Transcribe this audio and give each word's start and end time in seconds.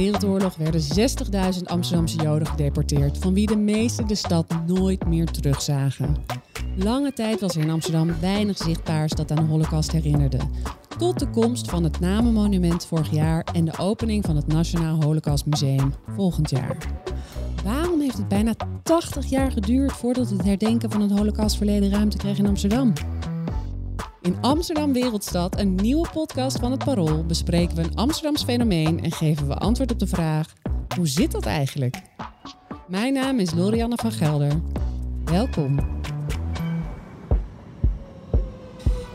Wereldoorlog 0.00 0.56
werden 0.56 0.80
60.000 0.80 1.62
Amsterdamse 1.64 2.16
Joden 2.16 2.46
gedeporteerd, 2.46 3.18
van 3.18 3.34
wie 3.34 3.46
de 3.46 3.56
meesten 3.56 4.06
de 4.06 4.14
stad 4.14 4.46
nooit 4.66 5.06
meer 5.06 5.26
terugzagen. 5.26 6.16
Lange 6.76 7.12
tijd 7.12 7.40
was 7.40 7.54
er 7.54 7.62
in 7.62 7.70
Amsterdam 7.70 8.20
weinig 8.20 8.56
zichtbaars 8.56 9.12
dat 9.12 9.30
aan 9.30 9.44
de 9.44 9.50
Holocaust 9.50 9.92
herinnerde. 9.92 10.38
Tot 10.98 11.18
de 11.18 11.30
komst 11.30 11.70
van 11.70 11.84
het 11.84 12.00
Namenmonument 12.00 12.86
vorig 12.86 13.10
jaar 13.10 13.44
en 13.52 13.64
de 13.64 13.78
opening 13.78 14.24
van 14.24 14.36
het 14.36 14.46
Nationaal 14.46 15.02
Holocaust 15.02 15.46
Museum 15.46 15.94
volgend 16.16 16.50
jaar. 16.50 16.76
Waarom 17.64 18.00
heeft 18.00 18.18
het 18.18 18.28
bijna 18.28 18.54
80 18.82 19.26
jaar 19.26 19.52
geduurd 19.52 19.92
voordat 19.92 20.30
het 20.30 20.44
herdenken 20.44 20.90
van 20.90 21.00
het 21.00 21.10
Holocaustverleden 21.10 21.90
ruimte 21.90 22.16
kreeg 22.16 22.38
in 22.38 22.46
Amsterdam? 22.46 22.92
In 24.22 24.40
Amsterdam 24.40 24.92
Wereldstad, 24.92 25.58
een 25.58 25.74
nieuwe 25.74 26.08
podcast 26.12 26.58
van 26.58 26.70
het 26.70 26.84
Parool, 26.84 27.24
bespreken 27.26 27.76
we 27.76 27.82
een 27.82 27.94
Amsterdams 27.94 28.44
fenomeen 28.44 29.02
en 29.02 29.12
geven 29.12 29.48
we 29.48 29.54
antwoord 29.54 29.92
op 29.92 29.98
de 29.98 30.06
vraag: 30.06 30.52
hoe 30.96 31.08
zit 31.08 31.30
dat 31.30 31.46
eigenlijk? 31.46 32.02
Mijn 32.88 33.12
naam 33.12 33.38
is 33.38 33.54
Lorianne 33.54 33.96
van 33.96 34.12
Gelder. 34.12 34.60
Welkom. 35.24 35.78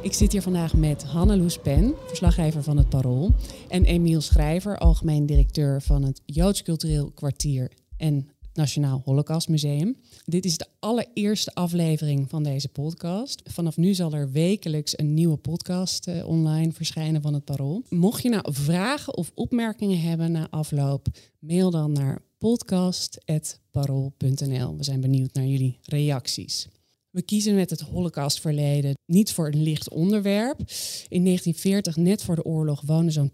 Ik 0.01 0.13
zit 0.13 0.31
hier 0.31 0.41
vandaag 0.41 0.73
met 0.73 1.03
Hanneloes 1.03 1.57
Pen, 1.57 1.93
verslaggever 2.05 2.63
van 2.63 2.77
het 2.77 2.89
Parool, 2.89 3.31
en 3.67 3.85
Emiel 3.85 4.21
Schrijver, 4.21 4.77
algemeen 4.77 5.25
directeur 5.25 5.81
van 5.81 6.03
het 6.03 6.21
Joods 6.25 6.63
Cultureel 6.63 7.11
Kwartier 7.11 7.71
en 7.97 8.29
Nationaal 8.55 9.01
Holocaust 9.05 9.47
Museum. 9.47 9.97
Dit 10.25 10.45
is 10.45 10.57
de 10.57 10.67
allereerste 10.79 11.53
aflevering 11.53 12.29
van 12.29 12.43
deze 12.43 12.67
podcast. 12.67 13.41
Vanaf 13.43 13.77
nu 13.77 13.93
zal 13.93 14.13
er 14.13 14.31
wekelijks 14.31 14.97
een 14.97 15.13
nieuwe 15.13 15.37
podcast 15.37 16.07
eh, 16.07 16.27
online 16.27 16.71
verschijnen 16.71 17.21
van 17.21 17.33
het 17.33 17.45
Parool. 17.45 17.83
Mocht 17.89 18.23
je 18.23 18.29
nou 18.29 18.53
vragen 18.53 19.17
of 19.17 19.31
opmerkingen 19.33 20.01
hebben 20.01 20.31
na 20.31 20.49
afloop, 20.49 21.07
mail 21.39 21.71
dan 21.71 21.91
naar 21.91 22.21
podcast.parool.nl. 22.37 24.77
We 24.77 24.83
zijn 24.83 25.01
benieuwd 25.01 25.33
naar 25.33 25.45
jullie 25.45 25.79
reacties. 25.81 26.67
We 27.09 27.21
kiezen 27.21 27.55
met 27.55 27.69
het 27.69 27.81
Holocaustverleden 27.81 28.93
niet 29.05 29.33
voor 29.33 29.47
een 29.47 29.63
licht 29.63 29.89
onderwerp. 29.89 30.59
In 31.07 31.23
1940, 31.23 31.95
net 31.95 32.23
voor 32.23 32.35
de 32.35 32.45
oorlog, 32.45 32.81
woonden 32.81 33.13
zo'n 33.13 33.31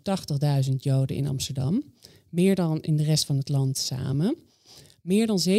80.000 0.70 0.76
Joden 0.78 1.16
in 1.16 1.28
Amsterdam. 1.28 1.84
Meer 2.30 2.56
dan 2.56 2.82
in 2.82 2.96
de 2.96 3.04
rest 3.04 3.26
van 3.26 3.38
het 3.38 3.50
land 3.50 3.78
samen. 3.78 4.36
Meer 5.02 5.28
dan 5.28 5.42
70% 5.48 5.52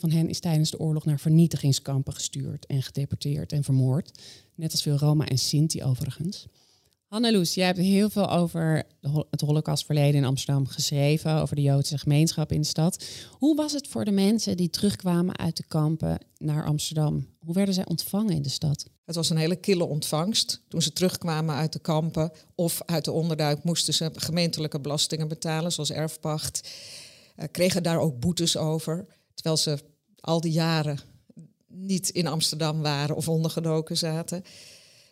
van 0.00 0.10
hen 0.10 0.28
is 0.28 0.40
tijdens 0.40 0.70
de 0.70 0.78
oorlog 0.78 1.04
naar 1.04 1.20
vernietigingskampen 1.20 2.12
gestuurd 2.12 2.66
en 2.66 2.82
gedeporteerd 2.82 3.52
en 3.52 3.64
vermoord. 3.64 4.18
Net 4.54 4.72
als 4.72 4.82
veel 4.82 4.96
Roma 4.96 5.26
en 5.26 5.38
Sinti 5.38 5.82
overigens. 5.82 6.46
Hanneloes, 7.06 7.54
jij 7.54 7.66
hebt 7.66 7.78
heel 7.78 8.10
veel 8.10 8.30
over 8.30 8.82
het 9.30 9.40
holocaustverleden 9.40 10.14
in 10.14 10.24
Amsterdam 10.24 10.66
geschreven, 10.66 11.40
over 11.40 11.56
de 11.56 11.62
Joodse 11.62 11.98
gemeenschap 11.98 12.52
in 12.52 12.60
de 12.60 12.66
stad. 12.66 13.04
Hoe 13.30 13.56
was 13.56 13.72
het 13.72 13.88
voor 13.88 14.04
de 14.04 14.10
mensen 14.10 14.56
die 14.56 14.70
terugkwamen 14.70 15.38
uit 15.38 15.56
de 15.56 15.64
kampen 15.68 16.18
naar 16.38 16.64
Amsterdam? 16.64 17.26
Hoe 17.38 17.54
werden 17.54 17.74
zij 17.74 17.86
ontvangen 17.86 18.34
in 18.34 18.42
de 18.42 18.48
stad? 18.48 18.86
Het 19.04 19.14
was 19.14 19.30
een 19.30 19.36
hele 19.36 19.56
kille 19.56 19.84
ontvangst. 19.84 20.62
Toen 20.68 20.82
ze 20.82 20.92
terugkwamen 20.92 21.54
uit 21.54 21.72
de 21.72 21.78
kampen 21.78 22.32
of 22.54 22.82
uit 22.86 23.04
de 23.04 23.12
onderduik 23.12 23.64
moesten 23.64 23.94
ze 23.94 24.10
gemeentelijke 24.14 24.80
belastingen 24.80 25.28
betalen, 25.28 25.72
zoals 25.72 25.90
erfpacht. 25.90 26.68
Uh, 27.40 27.46
kregen 27.50 27.82
daar 27.82 27.98
ook 27.98 28.20
boetes 28.20 28.56
over, 28.56 29.06
terwijl 29.34 29.56
ze 29.56 29.78
al 30.20 30.40
die 30.40 30.52
jaren 30.52 30.98
niet 31.66 32.08
in 32.08 32.26
Amsterdam 32.26 32.82
waren 32.82 33.16
of 33.16 33.28
ondergedoken 33.28 33.96
zaten. 33.96 34.44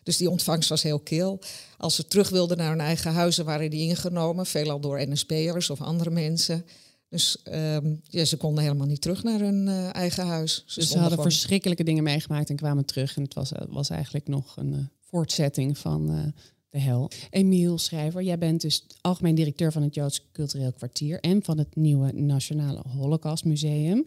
Dus 0.03 0.17
die 0.17 0.29
ontvangst 0.29 0.69
was 0.69 0.83
heel 0.83 0.99
kil. 0.99 1.39
Als 1.77 1.95
ze 1.95 2.07
terug 2.07 2.29
wilden 2.29 2.57
naar 2.57 2.69
hun 2.69 2.79
eigen 2.79 3.13
huizen, 3.13 3.45
waren 3.45 3.69
die 3.69 3.87
ingenomen, 3.87 4.45
veelal 4.45 4.79
door 4.79 5.07
NSB'ers 5.07 5.69
of 5.69 5.81
andere 5.81 6.09
mensen. 6.09 6.65
Dus 7.09 7.37
um, 7.51 8.01
ja, 8.03 8.25
ze 8.25 8.37
konden 8.37 8.63
helemaal 8.63 8.87
niet 8.87 9.01
terug 9.01 9.23
naar 9.23 9.39
hun 9.39 9.67
uh, 9.67 9.95
eigen 9.95 10.25
huis. 10.27 10.63
Ze, 10.65 10.79
dus 10.79 10.89
ze 10.89 10.93
hadden 10.93 11.17
gewoon... 11.17 11.31
verschrikkelijke 11.31 11.83
dingen 11.83 12.03
meegemaakt 12.03 12.49
en 12.49 12.55
kwamen 12.55 12.85
terug. 12.85 13.15
En 13.15 13.23
het 13.23 13.33
was, 13.33 13.51
was 13.69 13.89
eigenlijk 13.89 14.27
nog 14.27 14.57
een 14.57 14.73
uh, 14.73 14.79
voortzetting 15.01 15.77
van 15.77 16.11
uh, 16.11 16.25
de 16.69 16.79
hel. 16.79 17.11
Emiel 17.29 17.77
Schrijver, 17.77 18.23
jij 18.23 18.37
bent 18.37 18.61
dus 18.61 18.85
algemeen 19.01 19.35
directeur 19.35 19.71
van 19.71 19.81
het 19.81 19.95
Joods 19.95 20.31
Cultureel 20.31 20.73
Kwartier 20.73 21.19
en 21.19 21.43
van 21.43 21.57
het 21.57 21.75
nieuwe 21.75 22.11
Nationale 22.11 22.81
Holocaust 22.87 23.45
Museum. 23.45 24.05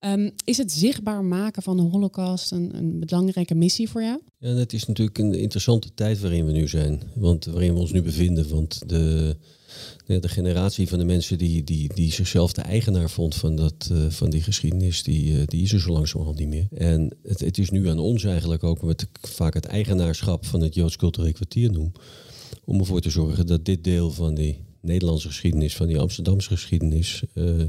Um, 0.00 0.30
is 0.44 0.56
het 0.56 0.72
zichtbaar 0.72 1.24
maken 1.24 1.62
van 1.62 1.76
de 1.76 1.82
Holocaust 1.82 2.52
een, 2.52 2.76
een, 2.76 3.00
belangrijke 3.00 3.54
missie 3.54 3.88
voor 3.88 4.02
jou? 4.02 4.20
Ja, 4.38 4.54
dat 4.54 4.72
is 4.72 4.86
natuurlijk 4.86 5.18
een 5.18 5.34
interessante 5.34 5.94
tijd 5.94 6.20
waarin 6.20 6.46
we 6.46 6.52
nu 6.52 6.68
zijn. 6.68 7.02
Want 7.14 7.44
waarin 7.44 7.74
we 7.74 7.80
ons 7.80 7.92
nu 7.92 8.02
bevinden. 8.02 8.48
Want 8.48 8.88
de, 8.88 9.36
de 10.06 10.28
generatie 10.28 10.88
van 10.88 10.98
de 10.98 11.04
mensen 11.04 11.38
die, 11.38 11.64
die, 11.64 11.94
die 11.94 12.12
zichzelf 12.12 12.52
de 12.52 12.62
eigenaar 12.62 13.10
vond 13.10 13.34
van, 13.34 13.56
dat, 13.56 13.88
uh, 13.92 14.06
van 14.08 14.30
die 14.30 14.42
geschiedenis, 14.42 15.02
die, 15.02 15.32
uh, 15.32 15.46
die 15.46 15.62
is 15.62 15.72
er 15.72 15.80
zo 15.80 15.92
langzamerhand 15.92 16.38
niet 16.38 16.48
meer. 16.48 16.68
En 16.74 17.16
het, 17.22 17.40
het 17.40 17.58
is 17.58 17.70
nu 17.70 17.88
aan 17.88 17.98
ons 17.98 18.24
eigenlijk 18.24 18.64
ook, 18.64 18.80
wat 18.80 19.02
ik 19.02 19.28
vaak 19.28 19.54
het 19.54 19.64
eigenaarschap 19.64 20.46
van 20.46 20.60
het 20.60 20.74
Joods 20.74 20.96
Cultureel 20.96 21.32
Kwartier 21.32 21.70
noem, 21.70 21.92
om 22.64 22.78
ervoor 22.78 23.00
te 23.00 23.10
zorgen 23.10 23.46
dat 23.46 23.64
dit 23.64 23.84
deel 23.84 24.10
van 24.10 24.34
die 24.34 24.65
Nederlandse 24.86 25.28
geschiedenis, 25.28 25.76
van 25.76 25.86
die 25.86 25.98
Amsterdamse 25.98 26.48
geschiedenis, 26.48 27.24
uh, 27.34 27.64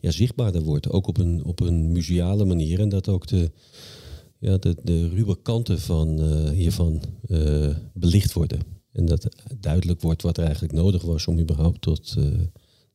ja, 0.00 0.10
zichtbaarder 0.10 0.62
wordt. 0.62 0.90
Ook 0.90 1.06
op 1.06 1.18
een, 1.18 1.44
op 1.44 1.60
een 1.60 1.92
museale 1.92 2.44
manier. 2.44 2.80
En 2.80 2.88
dat 2.88 3.08
ook 3.08 3.26
de, 3.26 3.50
ja, 4.38 4.56
de, 4.56 4.76
de 4.82 5.08
ruwe 5.08 5.42
kanten 5.42 5.80
van, 5.80 6.20
uh, 6.20 6.50
hiervan 6.50 7.02
uh, 7.28 7.74
belicht 7.94 8.32
worden. 8.32 8.60
En 8.92 9.06
dat 9.06 9.28
duidelijk 9.58 10.00
wordt 10.00 10.22
wat 10.22 10.38
er 10.38 10.44
eigenlijk 10.44 10.74
nodig 10.74 11.02
was 11.02 11.26
om 11.26 11.38
überhaupt 11.38 11.80
tot 11.80 12.16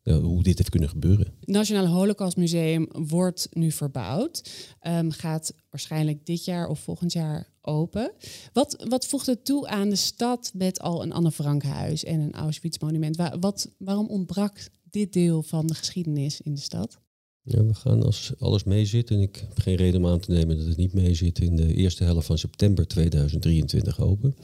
ja, 0.04 0.20
hoe 0.20 0.44
dit 0.44 0.58
heeft 0.58 0.70
kunnen 0.70 0.90
gebeuren. 0.90 1.26
Het 1.40 1.50
Nationale 1.50 1.88
Holocaust 1.88 2.38
Museum 2.38 2.88
wordt 2.92 3.48
nu 3.52 3.72
verbouwd. 3.72 4.50
Um, 4.88 5.12
gaat 5.12 5.54
waarschijnlijk 5.70 6.26
dit 6.26 6.46
jaar 6.46 6.68
of 6.68 6.80
volgend 6.80 7.14
jaar 7.14 7.51
open. 7.62 8.12
Wat, 8.54 8.86
wat 8.90 9.06
voegt 9.06 9.26
het 9.26 9.46
toe 9.46 9.68
aan 9.68 9.90
de 9.90 9.96
stad 9.96 10.52
met 10.54 10.80
al 10.80 11.04
een 11.04 11.12
Anne 11.12 11.32
Frankhuis 11.32 12.04
en 12.04 12.20
een 12.20 12.34
Auschwitz-monument? 12.34 13.16
Wat, 13.40 13.70
waarom 13.78 14.08
ontbrak 14.08 14.70
dit 14.90 15.14
deel 15.14 15.44
van 15.44 15.68
de 15.68 15.74
geschiedenis 15.74 16.42
in 16.42 16.54
de 16.54 16.62
stad? 16.62 17.00
Ja, 17.44 17.64
we 17.64 17.74
gaan 17.74 18.04
als 18.04 18.34
alles 18.40 18.64
meezit, 18.64 19.10
en 19.10 19.22
ik 19.22 19.46
heb 19.48 19.60
geen 19.60 19.76
reden 19.76 20.04
om 20.04 20.12
aan 20.12 20.20
te 20.20 20.32
nemen 20.32 20.58
dat 20.58 20.66
het 20.66 20.78
niet 20.78 20.94
meezit, 20.94 21.40
in 21.40 21.56
de 21.56 21.74
eerste 21.74 22.04
helft 22.04 22.26
van 22.26 22.38
september 22.38 22.88
2023 22.88 24.00
open. 24.00 24.36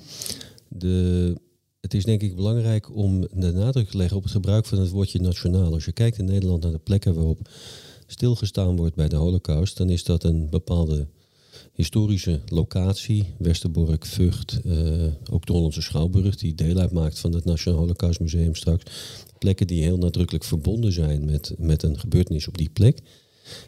De, 0.67 1.35
het 1.81 1.93
is 1.93 2.03
denk 2.03 2.21
ik 2.21 2.35
belangrijk 2.35 2.95
om 2.95 3.21
de 3.21 3.51
nadruk 3.51 3.89
te 3.89 3.97
leggen 3.97 4.17
op 4.17 4.23
het 4.23 4.31
gebruik 4.31 4.65
van 4.65 4.79
het 4.79 4.89
woordje 4.89 5.19
nationaal. 5.19 5.73
Als 5.73 5.85
je 5.85 5.91
kijkt 5.91 6.17
in 6.17 6.25
Nederland 6.25 6.63
naar 6.63 6.71
de 6.71 6.77
plekken 6.77 7.13
waarop 7.13 7.49
stilgestaan 8.07 8.75
wordt 8.75 8.95
bij 8.95 9.07
de 9.07 9.15
holocaust, 9.15 9.77
dan 9.77 9.89
is 9.89 10.03
dat 10.03 10.23
een 10.23 10.49
bepaalde 10.49 11.07
historische 11.77 12.39
locatie. 12.45 13.23
Westerbork, 13.37 14.05
Vught, 14.05 14.59
uh, 14.65 15.05
ook 15.31 15.45
de 15.45 15.51
Hollandse 15.51 15.81
Schouwburg, 15.81 16.35
die 16.35 16.55
deel 16.55 16.77
uitmaakt 16.77 17.19
van 17.19 17.33
het 17.33 17.45
Nationaal 17.45 17.79
Holocaust 17.79 18.19
Museum 18.19 18.55
straks. 18.55 18.83
Plekken 19.37 19.67
die 19.67 19.83
heel 19.83 19.97
nadrukkelijk 19.97 20.43
verbonden 20.43 20.91
zijn 20.91 21.25
met, 21.25 21.53
met 21.57 21.83
een 21.83 21.99
gebeurtenis 21.99 22.47
op 22.47 22.57
die 22.57 22.69
plek. 22.69 22.99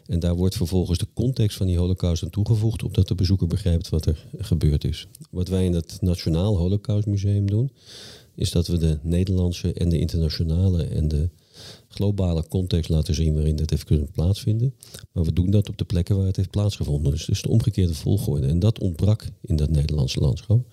En 0.06 0.20
daar 0.20 0.34
wordt 0.34 0.56
vervolgens 0.56 0.98
de 0.98 1.06
context 1.14 1.56
van 1.56 1.66
die 1.66 1.78
holocaust 1.78 2.22
aan 2.22 2.30
toegevoegd, 2.30 2.82
opdat 2.82 3.08
de 3.08 3.14
bezoeker 3.14 3.46
begrijpt 3.46 3.88
wat 3.88 4.06
er 4.06 4.26
gebeurd 4.38 4.84
is. 4.84 5.06
Wat 5.30 5.48
wij 5.48 5.64
in 5.64 5.74
het 5.74 5.98
Nationaal 6.00 6.58
Holocaust 6.58 7.06
Museum 7.06 7.50
doen, 7.50 7.70
is 8.34 8.50
dat 8.50 8.66
we 8.66 8.78
de 8.78 8.98
Nederlandse 9.02 9.72
en 9.72 9.88
de 9.88 9.98
internationale 9.98 10.84
en 10.84 11.08
de 11.08 11.28
globale 11.90 12.48
context 12.48 12.90
laten 12.90 13.14
zien 13.14 13.34
waarin 13.34 13.56
dat 13.56 13.70
heeft 13.70 13.84
kunnen 13.84 14.10
plaatsvinden. 14.10 14.74
Maar 15.12 15.24
we 15.24 15.32
doen 15.32 15.50
dat 15.50 15.68
op 15.68 15.76
de 15.76 15.84
plekken 15.84 16.16
waar 16.16 16.26
het 16.26 16.36
heeft 16.36 16.50
plaatsgevonden. 16.50 17.12
Dus, 17.12 17.24
dus 17.24 17.42
de 17.42 17.48
omgekeerde 17.48 17.94
volgorde. 17.94 18.46
En 18.46 18.58
dat 18.58 18.78
ontbrak 18.78 19.26
in 19.40 19.56
dat 19.56 19.70
Nederlandse 19.70 20.20
landschap. 20.20 20.66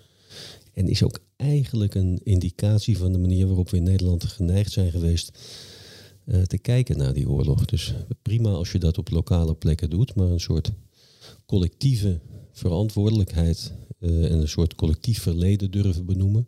En 0.74 0.88
is 0.88 1.04
ook 1.04 1.19
eigenlijk 1.36 1.96
een 1.96 2.19
indicatie 2.24 2.98
van 2.98 3.12
de 3.12 3.18
manier 3.18 3.48
waarop 3.48 3.69
we 3.69 3.78
in 3.78 3.84
Nederland 3.84 4.24
geneigd 4.24 4.72
zijn 4.72 4.92
geweest 4.92 5.40
uh, 6.25 6.42
te 6.42 6.58
kijken 6.58 6.98
naar 6.98 7.14
die 7.14 7.30
oorlog. 7.30 7.66
Dus 7.66 7.94
prima 8.22 8.50
als 8.50 8.72
je 8.72 8.80
dat 8.80 8.98
op 8.98 9.10
lokale 9.10 9.56
plekken 9.56 9.90
doet, 9.90 10.16
maar 10.16 10.28
een 10.28 10.40
soort 10.40 10.72
collectieve 11.46 12.19
verantwoordelijkheid 12.52 13.74
uh, 14.00 14.31
en 14.31 14.40
een 14.40 14.48
soort 14.48 14.75
collectief 14.75 15.22
verleden 15.22 15.72
durven 15.72 16.06
benoemen. 16.06 16.48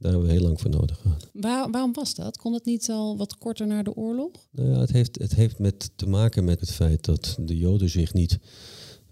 Daar 0.00 0.10
hebben 0.10 0.28
we 0.28 0.34
heel 0.34 0.42
lang 0.42 0.60
voor 0.60 0.70
nodig 0.70 0.98
gehad. 0.98 1.28
Waar, 1.32 1.70
waarom 1.70 1.92
was 1.92 2.14
dat? 2.14 2.36
Kon 2.36 2.52
het 2.52 2.64
niet 2.64 2.90
al 2.90 3.16
wat 3.16 3.38
korter 3.38 3.66
na 3.66 3.82
de 3.82 3.96
oorlog? 3.96 4.30
Nou 4.50 4.70
ja, 4.70 4.78
het 4.78 4.92
heeft, 4.92 5.18
het 5.18 5.34
heeft 5.34 5.58
met 5.58 5.90
te 5.96 6.08
maken 6.08 6.44
met 6.44 6.60
het 6.60 6.70
feit 6.70 7.04
dat 7.04 7.36
de 7.40 7.58
Joden 7.58 7.88
zich 7.88 8.12
niet 8.12 8.38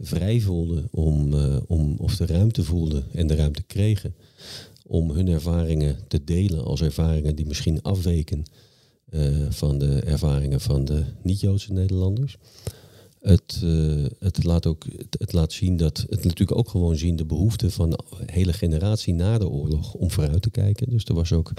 vrij 0.00 0.40
voelden 0.40 0.88
om, 0.90 1.32
uh, 1.34 1.56
om, 1.66 1.96
of 1.98 2.16
de 2.16 2.26
ruimte 2.26 2.64
voelden 2.64 3.04
en 3.12 3.26
de 3.26 3.34
ruimte 3.34 3.62
kregen 3.62 4.14
om 4.86 5.10
hun 5.10 5.28
ervaringen 5.28 5.96
te 6.08 6.24
delen 6.24 6.64
als 6.64 6.80
ervaringen 6.80 7.36
die 7.36 7.46
misschien 7.46 7.82
afweken 7.82 8.42
uh, 9.10 9.46
van 9.50 9.78
de 9.78 10.00
ervaringen 10.00 10.60
van 10.60 10.84
de 10.84 11.04
niet-Joodse 11.22 11.72
Nederlanders. 11.72 12.36
Het, 13.20 13.60
uh, 13.64 14.06
het, 14.18 14.44
laat 14.44 14.66
ook, 14.66 14.84
het, 15.18 15.32
laat 15.32 15.52
zien 15.52 15.76
dat 15.76 16.06
het 16.08 16.24
natuurlijk 16.24 16.58
ook 16.58 16.68
gewoon 16.68 16.96
zien 16.96 17.16
de 17.16 17.24
behoefte 17.24 17.70
van 17.70 17.92
een 17.92 18.30
hele 18.30 18.52
generatie 18.52 19.14
na 19.14 19.38
de 19.38 19.48
oorlog 19.48 19.94
om 19.94 20.10
vooruit 20.10 20.42
te 20.42 20.50
kijken. 20.50 20.90
Dus 20.90 21.04
er 21.04 21.14
was 21.14 21.32
ook, 21.32 21.52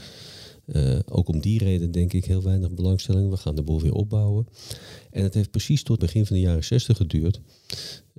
uh, 0.74 1.00
ook 1.06 1.28
om 1.28 1.40
die 1.40 1.64
reden 1.64 1.92
denk 1.92 2.14
ik 2.14 2.26
heel 2.26 2.44
weinig 2.44 2.72
belangstelling. 2.72 3.30
We 3.30 3.38
gaan 3.38 3.56
de 3.56 3.64
boel 3.64 3.82
weer 3.82 3.94
opbouwen. 3.94 4.48
En 5.12 5.24
het 5.24 5.34
heeft 5.34 5.52
precies 5.52 5.84
tot 5.84 6.00
begin 6.00 6.26
van 6.26 6.36
de 6.36 6.42
jaren 6.42 6.64
60 6.64 6.98
geduurd 6.98 7.42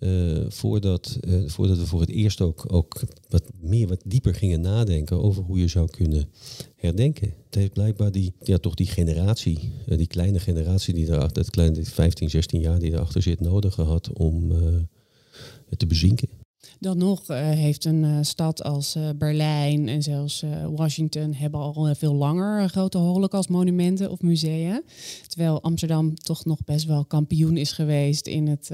uh, 0.00 0.44
voordat, 0.48 1.18
uh, 1.20 1.48
voordat 1.48 1.78
we 1.78 1.86
voor 1.86 2.00
het 2.00 2.10
eerst 2.10 2.40
ook, 2.40 2.64
ook 2.72 3.02
wat 3.28 3.44
meer, 3.60 3.88
wat 3.88 4.02
dieper 4.04 4.34
gingen 4.34 4.60
nadenken 4.60 5.22
over 5.22 5.42
hoe 5.42 5.58
je 5.58 5.68
zou 5.68 5.90
kunnen 5.90 6.28
herdenken. 6.76 7.34
Het 7.44 7.54
heeft 7.54 7.72
blijkbaar 7.72 8.12
die, 8.12 8.32
ja, 8.42 8.58
toch 8.58 8.74
die 8.74 8.86
generatie, 8.86 9.72
die 9.86 10.06
kleine 10.06 10.38
generatie 10.38 10.94
die 10.94 11.08
erachter, 11.08 11.42
dat 11.42 11.50
kleine 11.50 11.84
15, 11.84 12.30
16 12.30 12.60
jaar 12.60 12.78
die 12.78 12.92
erachter 12.92 13.22
zit, 13.22 13.40
nodig 13.40 13.74
gehad 13.74 14.12
om 14.12 14.50
het 15.68 15.78
te 15.78 15.86
bezinken. 15.86 16.28
Dan 16.80 16.98
nog 16.98 17.30
uh, 17.30 17.36
heeft 17.36 17.84
een 17.84 18.02
uh, 18.04 18.18
stad 18.20 18.62
als 18.62 18.96
uh, 18.96 19.08
Berlijn 19.16 19.88
en 19.88 20.02
zelfs 20.02 20.44
Washington 20.74 21.34
hebben 21.34 21.60
al 21.60 21.94
veel 21.94 22.14
langer 22.14 22.68
grote 22.68 22.98
holocaustmonumenten 22.98 24.10
of 24.10 24.20
musea. 24.20 24.82
Terwijl 25.26 25.62
Amsterdam 25.62 26.14
toch 26.14 26.44
nog 26.44 26.64
best 26.64 26.86
wel 26.86 27.04
kampioen 27.04 27.56
is 27.56 27.72
geweest 27.72 28.26
in 28.26 28.46
het 28.46 28.70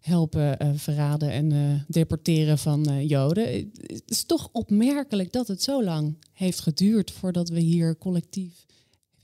helpen 0.00 0.78
verraden 0.78 1.30
en 1.30 1.84
deporteren 1.88 2.58
van 2.58 3.06
Joden. 3.06 3.72
Het 3.86 4.02
is 4.06 4.24
toch 4.24 4.48
opmerkelijk 4.52 5.32
dat 5.32 5.48
het 5.48 5.62
zo 5.62 5.84
lang 5.84 6.16
heeft 6.32 6.60
geduurd 6.60 7.10
voordat 7.10 7.48
we 7.48 7.60
hier 7.60 7.98
collectief 7.98 8.65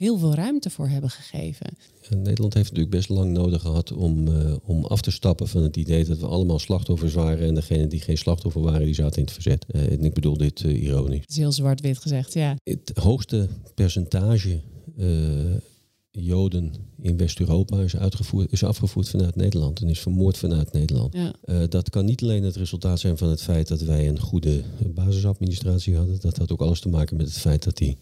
heel 0.03 0.19
veel 0.19 0.35
ruimte 0.35 0.71
voor 0.71 0.89
hebben 0.89 1.11
gegeven. 1.11 1.67
Nederland 2.11 2.55
heeft 2.55 2.69
natuurlijk 2.69 2.97
best 2.97 3.09
lang 3.09 3.33
nodig 3.33 3.61
gehad 3.61 3.93
om, 3.93 4.29
uh, 4.29 4.55
om 4.65 4.85
af 4.85 5.01
te 5.01 5.11
stappen 5.11 5.49
van 5.49 5.63
het 5.63 5.77
idee 5.77 6.05
dat 6.05 6.19
we 6.19 6.27
allemaal 6.27 6.59
slachtoffers 6.59 7.15
waren 7.15 7.47
en 7.47 7.55
degenen 7.55 7.89
die 7.89 8.01
geen 8.01 8.19
slachtoffer 8.19 8.63
waren, 8.63 8.85
die 8.85 8.95
zaten 8.95 9.17
in 9.17 9.25
het 9.25 9.33
verzet. 9.33 9.67
Uh, 9.73 9.93
en 9.93 10.05
ik 10.05 10.15
bedoel 10.15 10.37
dit 10.37 10.63
uh, 10.63 10.83
ironisch. 10.83 11.21
Het 11.21 11.31
is 11.31 11.37
heel 11.37 11.53
zwart-wit 11.53 11.99
gezegd, 11.99 12.33
ja. 12.33 12.57
Het 12.65 12.93
hoogste 12.95 13.49
percentage 13.75 14.61
Joden 16.15 16.73
in 16.99 17.17
West-Europa 17.17 17.81
is, 17.81 17.97
uitgevoerd, 17.97 18.53
is 18.53 18.65
afgevoerd 18.65 19.09
vanuit 19.09 19.37
Nederland 19.37 19.81
en 19.81 19.89
is 19.89 20.01
vermoord 20.01 20.37
vanuit 20.37 20.73
Nederland. 20.73 21.15
Ja. 21.15 21.35
Uh, 21.45 21.63
dat 21.69 21.91
kan 21.91 22.05
niet 22.05 22.23
alleen 22.23 22.43
het 22.43 22.57
resultaat 22.57 23.01
zijn 23.01 23.19
van 23.19 23.29
het 23.29 23.43
feit 23.43 23.69
dat 23.69 23.81
wij 23.81 24.09
een 24.09 24.21
goede 24.21 24.63
basisadministratie 24.95 25.97
hadden. 25.97 26.21
Dat 26.21 26.37
had 26.37 26.53
ook 26.53 26.61
alles 26.61 26.81
te 26.81 26.89
maken 26.89 27.17
met 27.17 27.27
het 27.27 27.39
feit 27.39 27.63
dat 27.63 27.77
die 27.77 27.99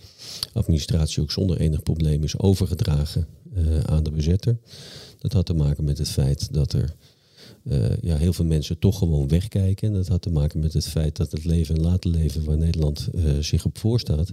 administratie 0.53 1.23
ook 1.23 1.31
zonder 1.31 1.61
enig 1.61 1.83
probleem 1.83 2.23
is 2.23 2.39
overgedragen 2.39 3.27
uh, 3.57 3.81
aan 3.81 4.03
de 4.03 4.11
bezetter. 4.11 4.59
Dat 5.19 5.33
had 5.33 5.47
te 5.47 5.55
maken 5.55 5.85
met 5.85 5.99
het 5.99 6.09
feit 6.09 6.53
dat 6.53 6.73
er 6.73 6.95
uh, 7.63 7.97
ja, 8.01 8.17
heel 8.17 8.33
veel 8.33 8.45
mensen 8.45 8.79
toch 8.79 8.99
gewoon 8.99 9.29
wegkijken. 9.29 9.89
En 9.89 9.95
dat 9.95 10.09
had 10.09 10.23
te 10.23 10.31
maken 10.31 10.61
met 10.61 10.73
het 10.73 10.89
feit 10.89 11.17
dat 11.17 11.33
het 11.33 11.45
leven 11.45 11.75
en 11.75 11.83
laten 11.83 12.11
leven 12.11 12.45
waar 12.45 12.59
Nederland 12.59 13.09
zich 13.41 13.65
op 13.65 13.79
voorstaat 13.79 14.33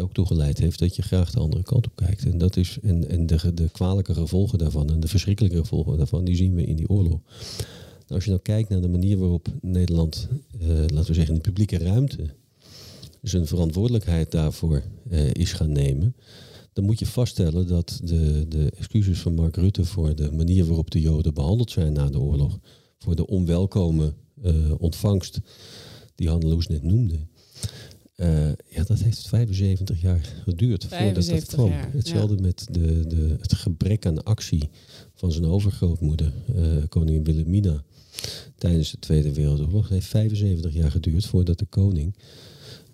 ook 0.00 0.12
toegeleid 0.12 0.58
heeft 0.58 0.78
dat 0.78 0.96
je 0.96 1.02
graag 1.02 1.30
de 1.30 1.40
andere 1.40 1.62
kant 1.62 1.86
op 1.86 1.96
kijkt. 1.96 2.24
En, 2.24 2.38
dat 2.38 2.56
is, 2.56 2.78
en, 2.82 3.08
en 3.08 3.26
de, 3.26 3.54
de 3.54 3.68
kwalijke 3.68 4.14
gevolgen 4.14 4.58
daarvan 4.58 4.90
en 4.90 5.00
de 5.00 5.08
verschrikkelijke 5.08 5.56
gevolgen 5.56 5.96
daarvan, 5.96 6.24
die 6.24 6.36
zien 6.36 6.54
we 6.54 6.64
in 6.64 6.76
die 6.76 6.88
oorlog. 6.88 7.20
Nou, 8.08 8.20
als 8.20 8.24
je 8.24 8.30
nou 8.30 8.42
kijkt 8.42 8.68
naar 8.68 8.80
de 8.80 8.88
manier 8.88 9.18
waarop 9.18 9.48
Nederland, 9.60 10.28
laten 10.86 11.06
we 11.06 11.14
zeggen, 11.14 11.34
in 11.34 11.34
de 11.34 11.50
publieke 11.50 11.78
ruimte 11.78 12.26
zijn 13.22 13.46
verantwoordelijkheid 13.46 14.30
daarvoor 14.30 14.82
is 15.32 15.52
gaan 15.52 15.72
nemen, 15.72 16.14
dan 16.78 16.86
moet 16.86 16.98
je 16.98 17.06
vaststellen 17.06 17.66
dat 17.66 18.00
de, 18.04 18.46
de 18.48 18.70
excuses 18.76 19.18
van 19.18 19.34
Mark 19.34 19.56
Rutte 19.56 19.84
voor 19.84 20.14
de 20.14 20.32
manier 20.32 20.66
waarop 20.66 20.90
de 20.90 21.00
Joden 21.00 21.34
behandeld 21.34 21.70
zijn 21.70 21.92
na 21.92 22.10
de 22.10 22.20
oorlog, 22.20 22.58
voor 22.98 23.16
de 23.16 23.26
onwelkome 23.26 24.14
uh, 24.44 24.72
ontvangst 24.78 25.40
die 26.14 26.28
Hanneloes 26.28 26.66
net 26.66 26.82
noemde, 26.82 27.18
uh, 28.16 28.48
ja, 28.48 28.84
dat 28.86 28.98
heeft 28.98 29.28
75 29.28 30.00
jaar 30.00 30.34
geduurd 30.44 30.84
voordat 30.84 31.26
dat 31.26 31.46
kwam. 31.46 31.68
Jaar, 31.68 31.92
Hetzelfde 31.92 32.34
ja. 32.34 32.40
met 32.40 32.66
de, 32.70 33.06
de, 33.06 33.36
het 33.40 33.54
gebrek 33.54 34.06
aan 34.06 34.24
actie 34.24 34.68
van 35.14 35.32
zijn 35.32 35.44
overgrootmoeder, 35.44 36.32
uh, 36.56 36.82
koningin 36.88 37.24
Wilhelmina, 37.24 37.82
tijdens 38.56 38.90
de 38.90 38.98
Tweede 38.98 39.34
Wereldoorlog. 39.34 39.82
Het 39.82 39.92
heeft 39.92 40.06
75 40.06 40.72
jaar 40.72 40.90
geduurd 40.90 41.26
voordat 41.26 41.58
de 41.58 41.66
koning 41.66 42.14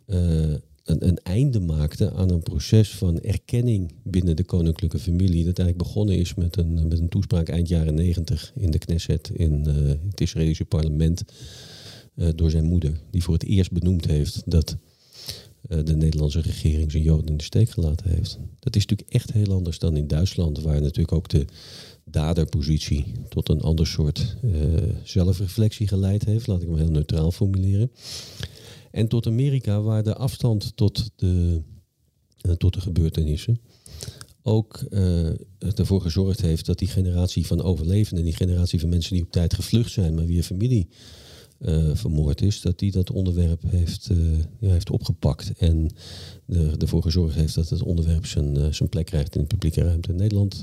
uh, 0.06 0.54
een, 0.84 1.18
einde 1.18 1.60
maakte 1.60 2.12
aan 2.12 2.30
een 2.30 2.42
proces 2.42 2.90
van 2.90 3.20
erkenning 3.20 3.92
binnen 4.02 4.36
de 4.36 4.44
koninklijke 4.44 4.98
familie. 4.98 5.44
Dat 5.44 5.58
eigenlijk 5.58 5.88
begonnen 5.88 6.16
is 6.16 6.34
met 6.34 6.56
een, 6.56 6.88
met 6.88 6.98
een 6.98 7.08
toespraak 7.08 7.48
eind 7.48 7.68
jaren 7.68 7.94
90 7.94 8.52
in 8.56 8.70
de 8.70 8.78
Knesset, 8.78 9.30
in 9.34 9.64
het 10.10 10.20
Israëlische 10.20 10.64
parlement, 10.64 11.24
door 12.34 12.50
zijn 12.50 12.64
moeder, 12.64 13.00
die 13.10 13.22
voor 13.22 13.34
het 13.34 13.44
eerst 13.44 13.72
benoemd 13.72 14.06
heeft 14.06 14.42
dat 14.46 14.76
de 15.68 15.96
Nederlandse 15.96 16.40
regering 16.40 16.90
zijn 16.90 17.02
Joden 17.02 17.26
in 17.26 17.36
de 17.36 17.44
steek 17.44 17.70
gelaten 17.70 18.10
heeft. 18.10 18.38
Dat 18.58 18.76
is 18.76 18.86
natuurlijk 18.86 19.10
echt 19.10 19.32
heel 19.32 19.52
anders 19.52 19.78
dan 19.78 19.96
in 19.96 20.06
Duitsland, 20.06 20.60
waar 20.60 20.80
natuurlijk 20.80 21.12
ook 21.12 21.28
de 21.28 21.44
daderpositie 22.04 23.04
tot 23.28 23.48
een 23.48 23.60
ander 23.60 23.86
soort 23.86 24.36
zelfreflectie 25.02 25.88
geleid 25.88 26.24
heeft, 26.24 26.46
laat 26.46 26.62
ik 26.62 26.68
hem 26.68 26.76
heel 26.76 26.90
neutraal 26.90 27.30
formuleren. 27.30 27.90
En 28.94 29.08
tot 29.08 29.26
Amerika, 29.26 29.80
waar 29.80 30.02
de 30.02 30.14
afstand 30.14 30.76
tot 30.76 31.10
de, 31.16 31.60
uh, 32.46 32.52
tot 32.52 32.74
de 32.74 32.80
gebeurtenissen 32.80 33.60
ook 34.42 34.84
uh, 34.90 35.26
ervoor 35.58 36.00
gezorgd 36.00 36.40
heeft 36.40 36.66
dat 36.66 36.78
die 36.78 36.88
generatie 36.88 37.46
van 37.46 37.62
overlevenden, 37.62 38.24
die 38.24 38.36
generatie 38.36 38.80
van 38.80 38.88
mensen 38.88 39.14
die 39.14 39.22
op 39.22 39.30
tijd 39.30 39.54
gevlucht 39.54 39.92
zijn, 39.92 40.14
maar 40.14 40.26
wie 40.26 40.42
familie 40.42 40.88
uh, 41.60 41.94
vermoord 41.94 42.42
is, 42.42 42.60
dat 42.60 42.78
die 42.78 42.90
dat 42.90 43.10
onderwerp 43.10 43.62
heeft, 43.66 44.10
heeft 44.60 44.90
opgepakt 44.90 45.52
en 45.58 45.90
er, 46.46 46.78
ervoor 46.78 47.02
gezorgd 47.02 47.34
heeft 47.34 47.54
dat 47.54 47.68
het 47.68 47.82
onderwerp 47.82 48.26
zijn, 48.26 48.74
zijn 48.74 48.88
plek 48.88 49.06
krijgt 49.06 49.34
in 49.34 49.40
de 49.40 49.46
publieke 49.46 49.82
ruimte. 49.82 50.12
Nederland 50.12 50.62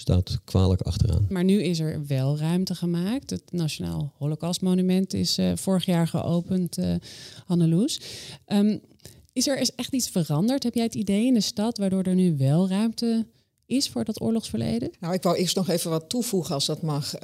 staat 0.00 0.38
kwalijk 0.44 0.80
achteraan. 0.80 1.26
Maar 1.28 1.44
nu 1.44 1.62
is 1.62 1.78
er 1.78 2.06
wel 2.06 2.38
ruimte 2.38 2.74
gemaakt. 2.74 3.30
Het 3.30 3.42
Nationaal 3.50 4.12
Holocaustmonument 4.18 5.14
is 5.14 5.38
vorig 5.54 5.84
jaar 5.84 6.08
geopend, 6.08 6.76
Hanneloes. 7.46 8.00
Um, 8.46 8.80
is 9.32 9.46
er 9.46 9.58
is 9.58 9.74
echt 9.74 9.92
iets 9.92 10.08
veranderd? 10.08 10.62
Heb 10.62 10.74
jij 10.74 10.84
het 10.84 10.94
idee 10.94 11.26
in 11.26 11.34
de 11.34 11.40
stad 11.40 11.78
waardoor 11.78 12.02
er 12.02 12.14
nu 12.14 12.36
wel 12.36 12.68
ruimte 12.68 13.26
is 13.66 13.88
voor 13.88 14.04
dat 14.04 14.20
oorlogsverleden? 14.20 14.90
Nou, 15.00 15.14
ik 15.14 15.22
wou 15.22 15.36
eerst 15.36 15.56
nog 15.56 15.68
even 15.68 15.90
wat 15.90 16.08
toevoegen 16.08 16.54
als 16.54 16.66
dat 16.66 16.82
mag, 16.82 17.14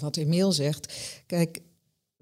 wat 0.00 0.16
Emiel 0.16 0.52
zegt. 0.52 0.94
Kijk, 1.26 1.60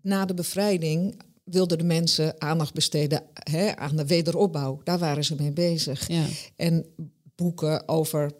na 0.03 0.25
de 0.25 0.35
bevrijding 0.35 1.21
wilden 1.45 1.79
de 1.79 1.85
mensen 1.85 2.41
aandacht 2.41 2.75
besteden 2.75 3.23
hè, 3.35 3.77
aan 3.77 3.97
de 3.97 4.07
wederopbouw. 4.07 4.81
Daar 4.85 4.99
waren 4.99 5.25
ze 5.25 5.35
mee 5.35 5.53
bezig. 5.53 6.09
Ja. 6.09 6.25
En 6.57 6.87
boeken 7.35 7.89
over 7.89 8.33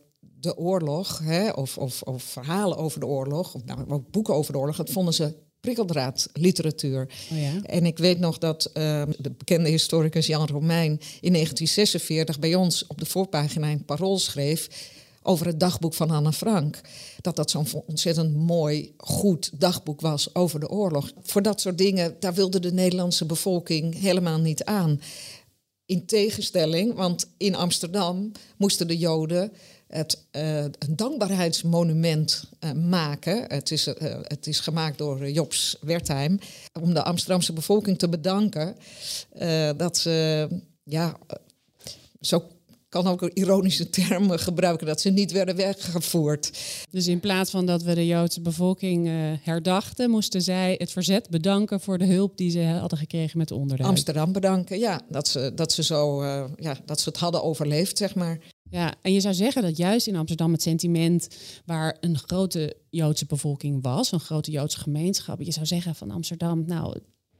de 0.47 0.57
oorlog, 0.57 1.21
hè, 1.23 1.51
of, 1.51 1.79
of, 1.79 2.03
of, 2.03 2.23
verhalen 2.23 2.77
over 2.77 3.01
de 3.01 3.07
oorlog, 3.07 3.55
of 3.55 3.65
nou, 3.65 3.89
ook 3.89 4.11
boeken 4.11 4.35
over 4.35 4.53
de 4.53 4.59
oorlog, 4.59 4.77
dat 4.77 4.91
vonden 4.91 5.15
ze 5.15 5.35
prikkeldraad 5.61 6.29
literatuur. 6.33 7.09
Oh 7.33 7.39
ja? 7.39 7.63
En 7.63 7.87
ik 7.87 7.99
weet 7.99 8.19
nog 8.19 8.39
dat 8.39 8.71
uh, 8.75 9.03
de 9.19 9.31
bekende 9.31 9.69
historicus 9.69 10.27
Jan 10.27 10.47
Romein 10.47 10.91
in 11.21 11.33
1946 11.33 12.39
bij 12.39 12.55
ons 12.55 12.87
op 12.87 12.99
de 12.99 13.07
voorpagina 13.07 13.67
in 13.67 13.77
het 13.77 13.87
Parool 13.87 14.19
schreef 14.19 14.69
over 15.23 15.47
het 15.47 15.61
dagboek 15.61 15.95
van 15.95 16.11
Anne 16.11 16.33
Frank. 16.33 16.81
Dat 17.21 17.37
dat 17.37 17.51
zo'n 17.51 17.67
ontzettend 17.87 18.35
mooi, 18.35 18.95
goed 18.97 19.61
dagboek 19.61 20.01
was 20.01 20.35
over 20.35 20.61
de 20.61 20.69
oorlog. 20.69 21.13
Voor 21.23 21.43
dat 21.43 21.61
soort 21.61 21.79
dingen, 21.79 22.17
daar 22.21 22.35
wilde 22.35 22.61
de 22.61 22.73
Nederlandse 22.73 23.27
bevolking 23.27 24.01
helemaal 24.01 24.39
niet 24.39 24.65
aan. 24.65 25.01
In 25.87 26.07
tegenstelling, 26.07 26.95
want 26.95 27.29
in 27.37 27.55
Amsterdam 27.55 28.33
moesten 28.57 28.87
de 28.87 28.99
Joden 28.99 29.53
het, 29.87 30.25
uh, 30.33 30.63
een 30.63 30.73
dankbaarheidsmonument 30.89 32.45
uh, 32.61 32.73
maken. 32.73 33.45
Het 33.49 33.71
is, 33.71 33.87
uh, 33.87 33.95
het 34.23 34.47
is 34.47 34.61
gemaakt 34.61 34.99
door 34.99 35.31
Jobs 35.31 35.77
Wertheim. 35.81 36.39
Om 36.83 36.95
de 36.95 37.03
Amsterdamse 37.03 37.53
bevolking 37.53 37.99
te 37.99 38.09
bedanken 38.09 38.77
dat 39.77 39.97
ze 39.97 40.49
ja, 40.85 41.17
zo 42.21 42.45
kan 42.89 43.07
ook 43.07 43.23
een 43.23 43.35
ironische 43.35 43.91
term 43.91 44.31
gebruiken, 44.31 44.87
dat 44.87 45.01
ze 45.01 45.11
niet 45.11 45.33
werden 45.33 45.57
weggevoerd. 45.57 46.59
Dus 46.91 47.07
in 47.07 47.21
plaats 47.21 47.51
van 47.51 47.67
dat 47.67 47.83
we 47.83 47.95
de 47.95 48.07
Joodse 48.07 48.41
bevolking 48.41 49.09
herdachten, 49.43 50.11
moesten 50.11 50.43
zij 50.43 50.75
het 50.79 50.93
verzet 50.93 51.29
bedanken 51.31 51.81
voor 51.81 51.99
de 51.99 52.07
hulp 52.07 52.37
die 52.37 52.51
ze 52.51 52.63
hadden 52.63 52.99
gekregen 52.99 53.39
met 53.39 53.51
onderduik. 53.51 53.91
Amsterdam 53.91 54.33
bedanken, 54.33 54.79
ja, 54.79 55.01
dat 55.09 55.29
ze, 55.29 55.53
dat 55.55 55.73
ze 55.73 55.83
zo, 55.83 56.25
ja, 56.57 56.77
dat 56.85 57.01
ze 57.01 57.09
het 57.09 57.19
hadden 57.19 57.43
overleefd, 57.43 57.99
zeg 57.99 58.15
maar. 58.15 58.39
Ja, 58.71 58.95
en 59.03 59.13
je 59.13 59.21
zou 59.21 59.35
zeggen 59.35 59.63
dat 59.63 59.77
juist 59.77 60.07
in 60.07 60.17
Amsterdam 60.17 60.53
het 60.53 60.63
sentiment 60.63 61.29
waar 61.65 61.97
een 62.01 62.19
grote 62.19 62.77
Joodse 62.91 63.27
bevolking 63.27 63.83
was, 63.83 64.13
een 64.13 64.21
grote 64.21 64.51
Joodse 64.51 64.79
gemeenschap, 64.79 65.41
je 65.41 65.53
zou 65.53 65.67
zeggen 65.67 65.95
van 65.95 66.11
Amsterdam, 66.11 66.65
nou, 66.67 66.99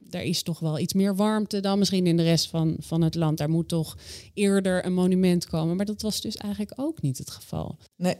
daar 0.09 0.23
is 0.23 0.43
toch 0.43 0.59
wel 0.59 0.79
iets 0.79 0.93
meer 0.93 1.15
warmte 1.15 1.59
dan 1.59 1.79
misschien 1.79 2.07
in 2.07 2.17
de 2.17 2.23
rest 2.23 2.49
van, 2.49 2.75
van 2.79 3.01
het 3.01 3.15
land. 3.15 3.37
Daar 3.37 3.49
moet 3.49 3.67
toch 3.67 3.97
eerder 4.33 4.85
een 4.85 4.93
monument 4.93 5.45
komen. 5.45 5.75
Maar 5.75 5.85
dat 5.85 6.01
was 6.01 6.21
dus 6.21 6.35
eigenlijk 6.35 6.73
ook 6.75 7.01
niet 7.01 7.17
het 7.17 7.29
geval. 7.29 7.77
Nee, 7.95 8.15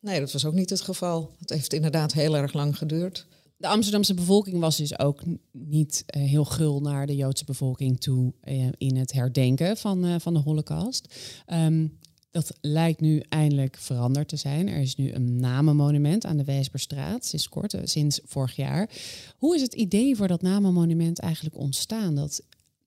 nee 0.00 0.20
dat 0.20 0.32
was 0.32 0.44
ook 0.44 0.54
niet 0.54 0.70
het 0.70 0.80
geval. 0.80 1.30
Het 1.38 1.50
heeft 1.50 1.72
inderdaad 1.72 2.12
heel 2.12 2.36
erg 2.36 2.52
lang 2.52 2.78
geduurd. 2.78 3.26
De 3.56 3.68
Amsterdamse 3.68 4.14
bevolking 4.14 4.60
was 4.60 4.76
dus 4.76 4.98
ook 4.98 5.22
niet 5.52 6.04
uh, 6.16 6.22
heel 6.22 6.44
gul 6.44 6.80
naar 6.80 7.06
de 7.06 7.16
Joodse 7.16 7.44
bevolking 7.44 8.00
toe 8.00 8.32
uh, 8.44 8.68
in 8.78 8.96
het 8.96 9.12
herdenken 9.12 9.76
van, 9.76 10.06
uh, 10.06 10.14
van 10.18 10.34
de 10.34 10.40
Holocaust. 10.40 11.14
Um, 11.52 11.98
dat 12.32 12.56
lijkt 12.60 13.00
nu 13.00 13.22
eindelijk 13.28 13.76
veranderd 13.76 14.28
te 14.28 14.36
zijn. 14.36 14.68
Er 14.68 14.80
is 14.80 14.96
nu 14.96 15.12
een 15.12 15.36
namenmonument 15.36 16.24
aan 16.24 16.36
de 16.36 16.44
Weesperstraat, 16.44 17.24
sinds 17.24 17.48
kort, 17.48 17.74
sinds 17.84 18.20
vorig 18.24 18.56
jaar. 18.56 18.90
Hoe 19.36 19.54
is 19.54 19.62
het 19.62 19.74
idee 19.74 20.16
voor 20.16 20.28
dat 20.28 20.42
namenmonument 20.42 21.18
eigenlijk 21.18 21.58
ontstaan? 21.58 22.14
Dat 22.14 22.42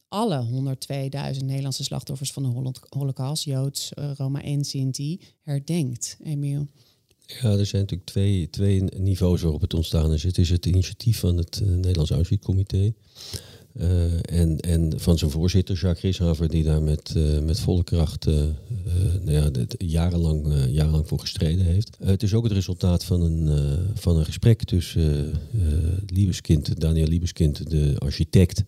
alle 0.08 0.46
102.000 1.36 1.46
Nederlandse 1.46 1.84
slachtoffers 1.84 2.32
van 2.32 2.44
de 2.44 2.74
Holocaust, 2.90 3.44
Joods, 3.44 3.92
Roma 4.18 4.42
en 4.42 4.66
Sinti, 4.66 5.20
herdenkt, 5.42 6.18
Emiel? 6.24 6.68
Ja, 7.26 7.50
er 7.50 7.66
zijn 7.66 7.82
natuurlijk 7.82 8.10
twee, 8.10 8.50
twee 8.50 8.82
niveaus 8.82 9.42
waarop 9.42 9.62
het 9.62 9.74
ontstaan 9.74 10.14
is. 10.14 10.24
Het 10.24 10.38
is 10.38 10.50
het 10.50 10.66
initiatief 10.66 11.20
van 11.20 11.38
het 11.38 11.60
uh, 11.64 11.68
Nederlands 11.68 12.12
Auschwitz-comité. 12.12 12.94
Uh, 13.82 14.14
en, 14.22 14.60
en 14.60 15.00
van 15.00 15.18
zijn 15.18 15.32
voorzitter, 15.32 15.76
Jacques 15.76 16.02
Rishaver, 16.02 16.50
die 16.50 16.64
daar 16.64 16.82
met, 16.82 17.14
uh, 17.18 17.40
met 17.40 17.60
volle 17.60 17.84
kracht 17.84 18.28
uh, 18.28 18.36
nou 19.24 19.32
ja, 19.32 19.50
jarenlang, 19.78 20.54
jarenlang 20.70 21.08
voor 21.08 21.20
gestreden 21.20 21.66
heeft. 21.66 21.98
het 22.04 22.24
is 22.24 22.34
ook 22.34 22.44
het 22.44 22.54
resultaat 22.54 23.04
van 23.04 23.22
een, 23.22 23.68
van 23.94 24.18
een 24.18 24.26
gesprek 24.26 24.64
tussen 24.64 25.34
Liebeskind, 26.08 26.82
Daniel 26.82 27.08
Liebeskind, 27.08 27.70
de 27.70 27.96
architect, 27.98 28.64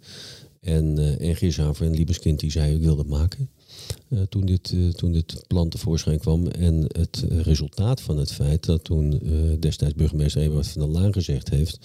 en, 0.61 1.17
en 1.19 1.33
Rishaver 1.33 1.85
en 1.85 1.93
Liebeskind 1.93 2.39
die 2.39 2.51
zei, 2.51 2.75
ik 2.75 2.81
wil 2.81 2.95
dat 2.95 3.07
maken. 3.07 3.49
Uh, 4.09 4.21
toen, 4.21 4.45
dit, 4.45 4.71
uh, 4.71 4.89
toen 4.89 5.11
dit 5.11 5.43
plan 5.47 5.69
tevoorschijn 5.69 6.19
kwam. 6.19 6.47
En 6.47 6.85
het 6.87 7.25
resultaat 7.29 8.01
van 8.01 8.17
het 8.17 8.31
feit 8.31 8.65
dat 8.65 8.83
toen 8.83 9.19
uh, 9.23 9.31
destijds 9.59 9.95
burgemeester 9.95 10.41
Eberhard 10.41 10.67
van 10.67 10.81
der 10.81 10.91
Laan 10.91 11.13
gezegd 11.13 11.49
heeft... 11.49 11.79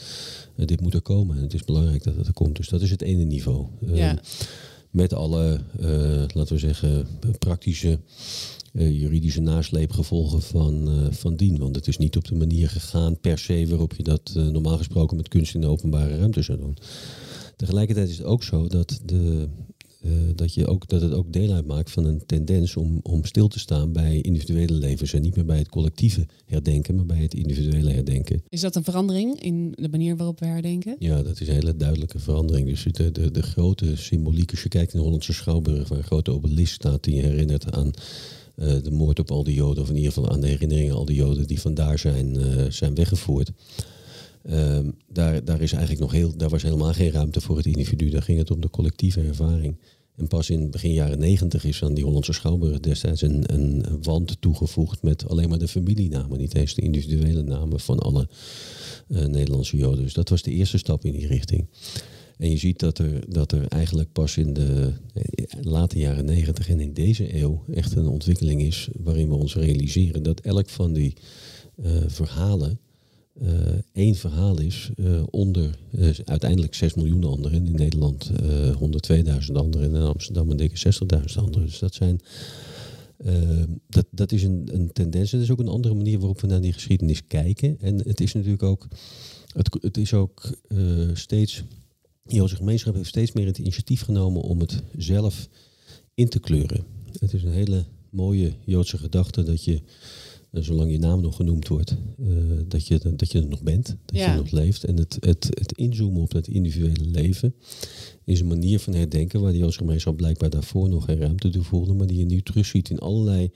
dit 0.57 0.81
moet 0.81 0.95
er 0.95 1.03
komen 1.03 1.37
en 1.37 1.43
het 1.43 1.55
is 1.55 1.65
belangrijk 1.65 2.03
dat 2.03 2.17
het 2.17 2.27
er 2.27 2.33
komt. 2.33 2.57
Dus 2.57 2.69
dat 2.69 2.83
is 2.83 2.91
het 2.91 3.03
ene 3.03 3.25
niveau. 3.25 3.67
Ja. 3.87 4.19
Met 4.91 5.13
alle, 5.13 5.61
laten 6.35 6.55
we 6.55 6.59
zeggen, 6.59 7.07
praktische... 7.39 7.99
juridische 8.73 9.41
nasleepgevolgen 9.41 10.43
van, 10.43 10.89
van 11.11 11.37
dien. 11.37 11.59
Want 11.59 11.77
het 11.77 11.89
is 11.89 11.99
niet 11.99 12.17
op 12.17 12.25
de 12.25 12.35
manier 12.35 12.69
gegaan 12.69 13.21
per 13.21 13.39
se 13.39 13.67
waarop 13.69 13.95
je 13.95 14.03
dat 14.03 14.33
normaal 14.35 14.77
gesproken 14.77 15.17
met 15.17 15.29
kunst 15.29 15.55
in 15.55 15.61
de 15.61 15.67
openbare 15.67 16.17
ruimte 16.17 16.43
zou 16.43 16.59
doen. 16.59 16.77
Tegelijkertijd 17.57 18.09
is 18.09 18.19
het 18.19 18.27
ook 18.27 18.43
zo 18.43 18.67
dat 18.67 19.01
de, 19.05 19.49
uh, 20.05 20.13
dat, 20.35 20.55
je 20.55 20.67
ook, 20.67 20.89
dat 20.89 21.03
het 21.03 21.13
ook 21.13 21.33
deel 21.33 21.53
uitmaakt 21.53 21.91
van 21.91 22.05
een 22.05 22.23
tendens 22.27 22.77
om, 22.77 23.01
om 23.03 23.25
stil 23.25 23.49
te 23.49 23.59
staan 23.59 23.93
bij 23.93 24.21
individuele 24.21 24.73
levens. 24.73 25.13
En 25.13 25.23
niet 25.23 25.37
meer 25.37 25.45
bij 25.45 25.59
het 25.59 25.69
collectieve 25.69 26.27
herdenken, 26.47 26.95
maar 26.95 27.07
bij 27.07 27.19
het 27.23 27.35
individuele 27.35 27.93
herdenken. 27.93 28.43
Is 28.49 28.61
dat 28.61 28.77
een 28.77 28.85
verandering 28.85 29.43
in 29.43 29.73
de 29.75 29.89
manier 29.89 30.17
waarop 30.17 30.41
we 30.41 30.47
herdenken? 30.47 30.97
Ja, 30.99 31.23
dat 31.23 31.41
is 31.41 31.49
een 31.49 31.55
hele 31.55 31.77
duidelijke 31.77 32.19
verandering. 32.19 32.69
Dus 32.69 32.83
de, 32.83 33.13
de, 33.13 33.31
de 33.31 33.43
grote 33.43 33.97
symboliek, 33.97 34.51
als 34.51 34.63
je 34.63 34.69
kijkt 34.69 34.93
in 34.93 34.99
de 34.99 35.05
Hollandse 35.05 35.33
Schouwburg, 35.33 35.89
waar 35.89 35.99
een 35.99 36.05
grote 36.05 36.33
obelisk 36.33 36.75
staat 36.75 37.05
die 37.05 37.21
herinnert 37.21 37.73
aan 37.73 37.91
uh, 38.57 38.83
de 38.83 38.91
moord 38.91 39.19
op 39.19 39.31
al 39.31 39.45
die 39.45 39.55
Joden, 39.55 39.83
of 39.83 39.89
in 39.89 39.97
ieder 39.97 40.13
geval 40.13 40.31
aan 40.31 40.41
de 40.41 40.47
herinneringen 40.47 40.95
al 40.95 41.05
die 41.05 41.17
Joden 41.17 41.47
die 41.47 41.61
vandaar 41.61 41.99
zijn, 41.99 42.39
uh, 42.39 42.65
zijn 42.69 42.95
weggevoerd. 42.95 43.51
Uh, 44.45 44.79
daar, 45.09 45.45
daar, 45.45 45.61
is 45.61 45.73
eigenlijk 45.73 46.01
nog 46.01 46.13
heel, 46.13 46.37
daar 46.37 46.49
was 46.49 46.63
helemaal 46.63 46.93
geen 46.93 47.11
ruimte 47.11 47.41
voor 47.41 47.57
het 47.57 47.67
individu. 47.67 48.11
Daar 48.11 48.23
ging 48.23 48.39
het 48.39 48.51
om 48.51 48.61
de 48.61 48.71
collectieve 48.71 49.21
ervaring. 49.21 49.77
En 50.17 50.29
pas 50.29 50.51
in 50.51 50.71
begin 50.71 50.93
jaren 50.93 51.19
negentig 51.19 51.65
is 51.65 51.83
aan 51.83 51.95
die 51.95 52.05
Hollandse 52.05 52.33
Schouwburg 52.33 52.81
destijds 52.81 53.23
een, 53.23 53.55
een, 53.55 53.85
wand 54.03 54.37
toegevoegd 54.41 55.03
met 55.03 55.29
alleen 55.29 55.49
maar 55.49 55.59
de 55.59 55.69
familienamen, 55.69 56.39
niet 56.39 56.55
eens 56.55 56.75
de 56.75 56.83
individuele 56.83 57.43
namen 57.43 57.81
van 57.81 57.99
alle 57.99 58.29
uh, 59.09 59.25
Nederlandse 59.25 59.77
Joden. 59.77 60.03
Dus 60.03 60.13
dat 60.13 60.29
was 60.29 60.43
de 60.43 60.51
eerste 60.51 60.79
stap 60.79 61.05
in 61.05 61.13
die 61.13 61.27
richting. 61.27 61.67
En 62.39 62.51
je 62.51 62.57
ziet 62.57 62.79
dat 62.79 62.99
er, 62.99 63.33
dat 63.33 63.53
er 63.53 63.67
eigenlijk 63.69 64.13
pas 64.13 64.37
in 64.37 64.53
de 64.53 64.93
late 65.61 65.99
jaren 65.99 66.25
negentig 66.25 66.69
en 66.69 66.81
in 66.81 66.93
deze 66.93 67.41
eeuw 67.41 67.65
echt 67.75 67.97
een 67.97 68.07
ontwikkeling 68.07 68.63
is 68.63 68.89
waarin 68.99 69.29
we 69.29 69.35
ons 69.35 69.55
realiseren 69.55 70.23
dat 70.23 70.41
elk 70.41 70.69
van 70.69 70.93
die 70.93 71.15
uh, 71.77 71.91
verhalen 72.07 72.79
één 73.93 74.15
verhaal 74.15 74.61
is 74.61 74.91
uh, 74.97 75.23
onder 75.31 75.79
uh, 75.91 76.11
uiteindelijk 76.25 76.75
6 76.75 76.95
miljoen 76.95 77.25
anderen. 77.25 77.67
In 77.67 77.75
Nederland 77.75 78.31
102.000 78.31 79.53
anderen 79.53 79.89
en 79.89 79.95
in 79.95 80.03
Amsterdam 80.03 80.51
een 80.51 80.57
dikke 80.57 80.93
60.000 81.19 81.35
anderen. 81.35 81.67
Dus 81.67 81.79
dat 81.79 81.95
zijn. 81.95 82.21
dat, 83.89 84.07
dat 84.11 84.33
is 84.33 84.43
een, 84.43 84.69
een 84.73 84.93
tendens. 84.93 85.33
Het 85.33 85.43
is 85.43 85.51
ook 85.51 85.59
een 85.59 85.69
andere 85.69 85.95
manier 85.95 86.19
waarop 86.19 86.41
we 86.41 86.47
naar 86.47 86.61
die 86.61 86.73
geschiedenis 86.73 87.27
kijken. 87.27 87.77
En 87.81 88.09
het 88.09 88.21
is 88.21 88.33
natuurlijk 88.33 88.63
ook. 88.63 88.89
Het, 89.53 89.79
het 89.81 89.97
is 89.97 90.15
ook 90.15 90.51
steeds. 91.13 91.63
De 92.23 92.35
Joodse 92.35 92.57
gemeenschap 92.57 92.95
heeft 92.95 93.09
steeds 93.09 93.33
meer 93.33 93.47
het 93.47 93.59
initiatief 93.59 94.03
genomen 94.03 94.43
om 94.43 94.61
het 94.61 94.83
zelf 94.97 95.49
in 96.15 96.29
te 96.29 96.41
kleuren. 96.41 96.85
Het 97.19 97.33
is 97.33 97.43
een 97.43 97.53
hele 97.53 97.85
mooie 98.11 98.53
Joodse 98.65 98.99
gedachte 98.99 99.43
dat 99.43 99.65
je 99.65 99.81
zolang 100.53 100.91
je 100.91 100.99
naam 100.99 101.21
nog 101.21 101.37
genoemd 101.37 101.69
wordt, 101.69 101.97
uh, 102.19 102.37
dat, 102.69 102.87
je, 102.87 103.01
dat 103.17 103.33
je 103.33 103.41
er 103.41 103.49
nog 103.49 103.63
bent, 103.63 103.87
dat 104.05 104.17
Ja. 104.21 104.31
je 104.31 104.37
nog 104.37 104.51
leeft. 104.51 104.85
En 104.85 104.97
het, 104.97 105.17
het, 105.21 105.45
het 105.51 105.73
inzoomen 105.73 106.23
op 106.23 106.31
dat 106.31 106.47
individuele 106.47 107.05
leven 107.11 107.55
is 108.25 108.41
een 108.41 108.47
manier 108.47 108.79
van 108.79 108.95
herdenken 108.95 109.41
waar 109.41 109.53
de 109.53 109.59
Joodse 109.59 109.79
gemeenschap 109.79 110.17
blijkbaar 110.17 110.51
daarvoor 110.51 110.89
nog 110.89 111.05
geen 111.05 111.19
ruimte 111.19 111.49
toe 111.49 111.63
voelde, 111.63 111.95
maar 111.95 112.07
die 112.07 112.19
je 112.19 112.25
nu 112.25 112.43
terugziet 112.43 112.91
in 112.91 112.99
allerlei 112.99 113.51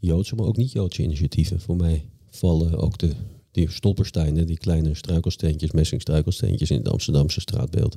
Joodse, 0.00 0.34
maar 0.34 0.46
ook 0.46 0.56
niet-Joodse 0.56 1.02
initiatieven. 1.02 1.60
Voor 1.60 1.76
mij 1.76 2.04
vallen 2.30 2.78
ook 2.78 2.98
de 2.98 3.10
die 3.52 3.70
stolpersteinen, 3.70 4.46
die 4.46 4.58
kleine 4.58 4.94
struikelsteentjes, 4.94 5.70
messingstruikelsteentjes 5.70 6.70
in 6.70 6.76
het 6.76 6.88
Amsterdamse 6.88 7.40
straatbeeld. 7.40 7.96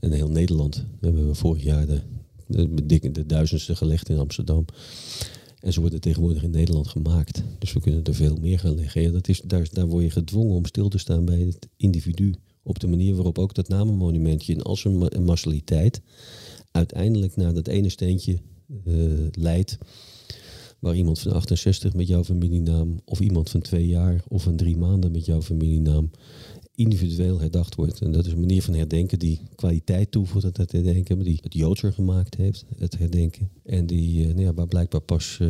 En 0.00 0.12
heel 0.12 0.28
Nederland 0.28 0.84
hebben 1.00 1.28
we 1.28 1.34
vorig 1.34 1.62
jaar 1.62 1.86
de, 1.86 2.00
de, 2.46 2.86
de, 2.86 3.10
de 3.10 3.26
duizendste 3.26 3.76
gelegd 3.76 4.08
in 4.08 4.18
Amsterdam. 4.18 4.64
En 5.64 5.72
ze 5.72 5.80
worden 5.80 6.00
tegenwoordig 6.00 6.42
in 6.42 6.50
Nederland 6.50 6.88
gemaakt. 6.88 7.42
Dus 7.58 7.72
we 7.72 7.80
kunnen 7.80 8.04
er 8.04 8.14
veel 8.14 8.36
meer 8.40 8.58
gaan 8.58 8.74
leggen. 8.74 9.12
Dat 9.12 9.28
is, 9.28 9.40
daar, 9.40 9.68
daar 9.72 9.86
word 9.86 10.04
je 10.04 10.10
gedwongen 10.10 10.54
om 10.54 10.66
stil 10.66 10.88
te 10.88 10.98
staan 10.98 11.24
bij 11.24 11.40
het 11.40 11.68
individu. 11.76 12.34
Op 12.62 12.78
de 12.78 12.86
manier 12.86 13.14
waarop 13.14 13.38
ook 13.38 13.54
dat 13.54 13.68
namenmonumentje 13.68 14.52
in 14.52 14.62
al 14.62 14.76
zijn 14.76 14.98
ma- 14.98 15.20
massaliteit 15.20 16.00
uiteindelijk 16.70 17.36
naar 17.36 17.54
dat 17.54 17.66
ene 17.66 17.88
steentje 17.88 18.38
eh, 18.84 18.94
leidt. 19.32 19.78
Waar 20.78 20.96
iemand 20.96 21.18
van 21.18 21.32
68 21.32 21.94
met 21.94 22.08
jouw 22.08 22.24
familienaam, 22.24 23.00
of 23.04 23.20
iemand 23.20 23.50
van 23.50 23.60
twee 23.60 23.86
jaar 23.86 24.22
of 24.28 24.42
van 24.42 24.56
drie 24.56 24.76
maanden 24.76 25.12
met 25.12 25.24
jouw 25.24 25.42
familienaam 25.42 26.10
individueel 26.74 27.40
herdacht 27.40 27.74
wordt. 27.74 28.00
En 28.00 28.12
dat 28.12 28.26
is 28.26 28.32
een 28.32 28.40
manier 28.40 28.62
van 28.62 28.74
herdenken 28.74 29.18
die 29.18 29.40
kwaliteit 29.54 30.10
toevoegt 30.10 30.44
aan 30.44 30.52
het 30.54 30.72
herdenken, 30.72 31.16
maar 31.16 31.24
die 31.24 31.38
het 31.42 31.54
Joodser 31.54 31.92
gemaakt 31.92 32.34
heeft, 32.34 32.64
het 32.78 32.98
herdenken. 32.98 33.50
En 33.64 33.86
die, 33.86 34.22
eh, 34.22 34.34
nou 34.34 34.40
ja, 34.40 34.54
waar 34.54 34.66
blijkbaar 34.66 35.00
pas, 35.00 35.38
eh, 35.40 35.48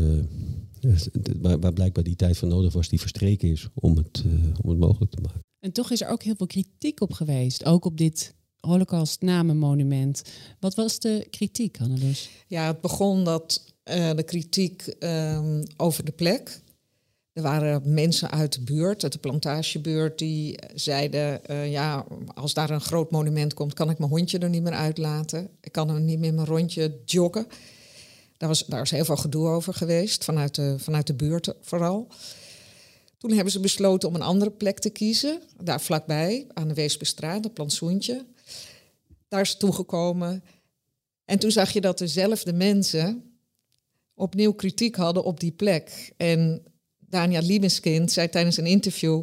waar, 1.40 1.60
waar 1.60 1.72
blijkbaar 1.72 2.04
die 2.04 2.16
tijd 2.16 2.36
voor 2.36 2.48
nodig 2.48 2.72
was, 2.72 2.88
die 2.88 3.00
verstreken 3.00 3.48
is 3.48 3.68
om 3.74 3.96
het, 3.96 4.24
eh, 4.26 4.32
om 4.62 4.70
het 4.70 4.78
mogelijk 4.78 5.10
te 5.10 5.20
maken. 5.20 5.40
En 5.58 5.72
toch 5.72 5.90
is 5.90 6.00
er 6.00 6.08
ook 6.08 6.22
heel 6.22 6.34
veel 6.36 6.46
kritiek 6.46 7.00
op 7.00 7.12
geweest, 7.12 7.64
ook 7.64 7.84
op 7.84 7.98
dit 7.98 8.34
Holocaust-namenmonument. 8.60 10.22
Wat 10.60 10.74
was 10.74 10.98
de 10.98 11.26
kritiek, 11.30 11.80
Annelies? 11.80 12.30
Ja, 12.46 12.66
het 12.66 12.80
begon 12.80 13.24
dat 13.24 13.74
eh, 13.84 14.10
de 14.14 14.22
kritiek 14.22 14.82
ehm, 14.82 15.64
over 15.76 16.04
de 16.04 16.12
plek. 16.12 16.60
Er 17.34 17.42
waren 17.42 17.94
mensen 17.94 18.30
uit 18.30 18.52
de 18.52 18.60
buurt, 18.60 19.02
uit 19.02 19.12
de 19.12 19.18
plantagebuurt, 19.18 20.18
die 20.18 20.58
zeiden: 20.74 21.46
eh, 21.46 21.70
Ja, 21.70 22.06
als 22.34 22.54
daar 22.54 22.70
een 22.70 22.80
groot 22.80 23.10
monument 23.10 23.54
komt, 23.54 23.74
kan 23.74 23.90
ik 23.90 23.98
mijn 23.98 24.10
hondje 24.10 24.38
er 24.38 24.48
niet 24.48 24.62
meer 24.62 24.72
uitlaten. 24.72 25.48
Ik 25.60 25.72
kan 25.72 25.90
er 25.90 26.00
niet 26.00 26.18
meer 26.18 26.34
mijn 26.34 26.46
rondje 26.46 27.00
joggen. 27.04 27.46
Daar 28.36 28.48
was, 28.48 28.66
daar 28.66 28.82
is 28.82 28.90
heel 28.90 29.04
veel 29.04 29.16
gedoe 29.16 29.48
over 29.48 29.74
geweest, 29.74 30.24
vanuit 30.24 30.54
de, 30.54 30.74
vanuit 30.78 31.06
de 31.06 31.14
buurt 31.14 31.54
vooral. 31.60 32.08
Toen 33.18 33.32
hebben 33.32 33.52
ze 33.52 33.60
besloten 33.60 34.08
om 34.08 34.14
een 34.14 34.22
andere 34.22 34.50
plek 34.50 34.78
te 34.78 34.90
kiezen, 34.90 35.40
daar 35.62 35.80
vlakbij, 35.80 36.46
aan 36.52 36.68
de 36.68 36.74
Weesperstraat, 36.74 37.44
een 37.44 37.52
plantsoentje. 37.52 38.24
Daar 39.28 39.40
is 39.40 39.56
toegekomen. 39.56 40.44
En 41.24 41.38
toen 41.38 41.50
zag 41.50 41.70
je 41.70 41.80
dat 41.80 41.98
dezelfde 41.98 42.52
mensen 42.52 43.38
opnieuw 44.14 44.52
kritiek 44.52 44.96
hadden 44.96 45.24
op 45.24 45.40
die 45.40 45.52
plek. 45.52 46.12
En 46.16 46.62
Daniel 47.08 47.42
Liebeskind 47.42 48.12
zei 48.12 48.28
tijdens 48.28 48.56
een 48.56 48.66
interview... 48.66 49.22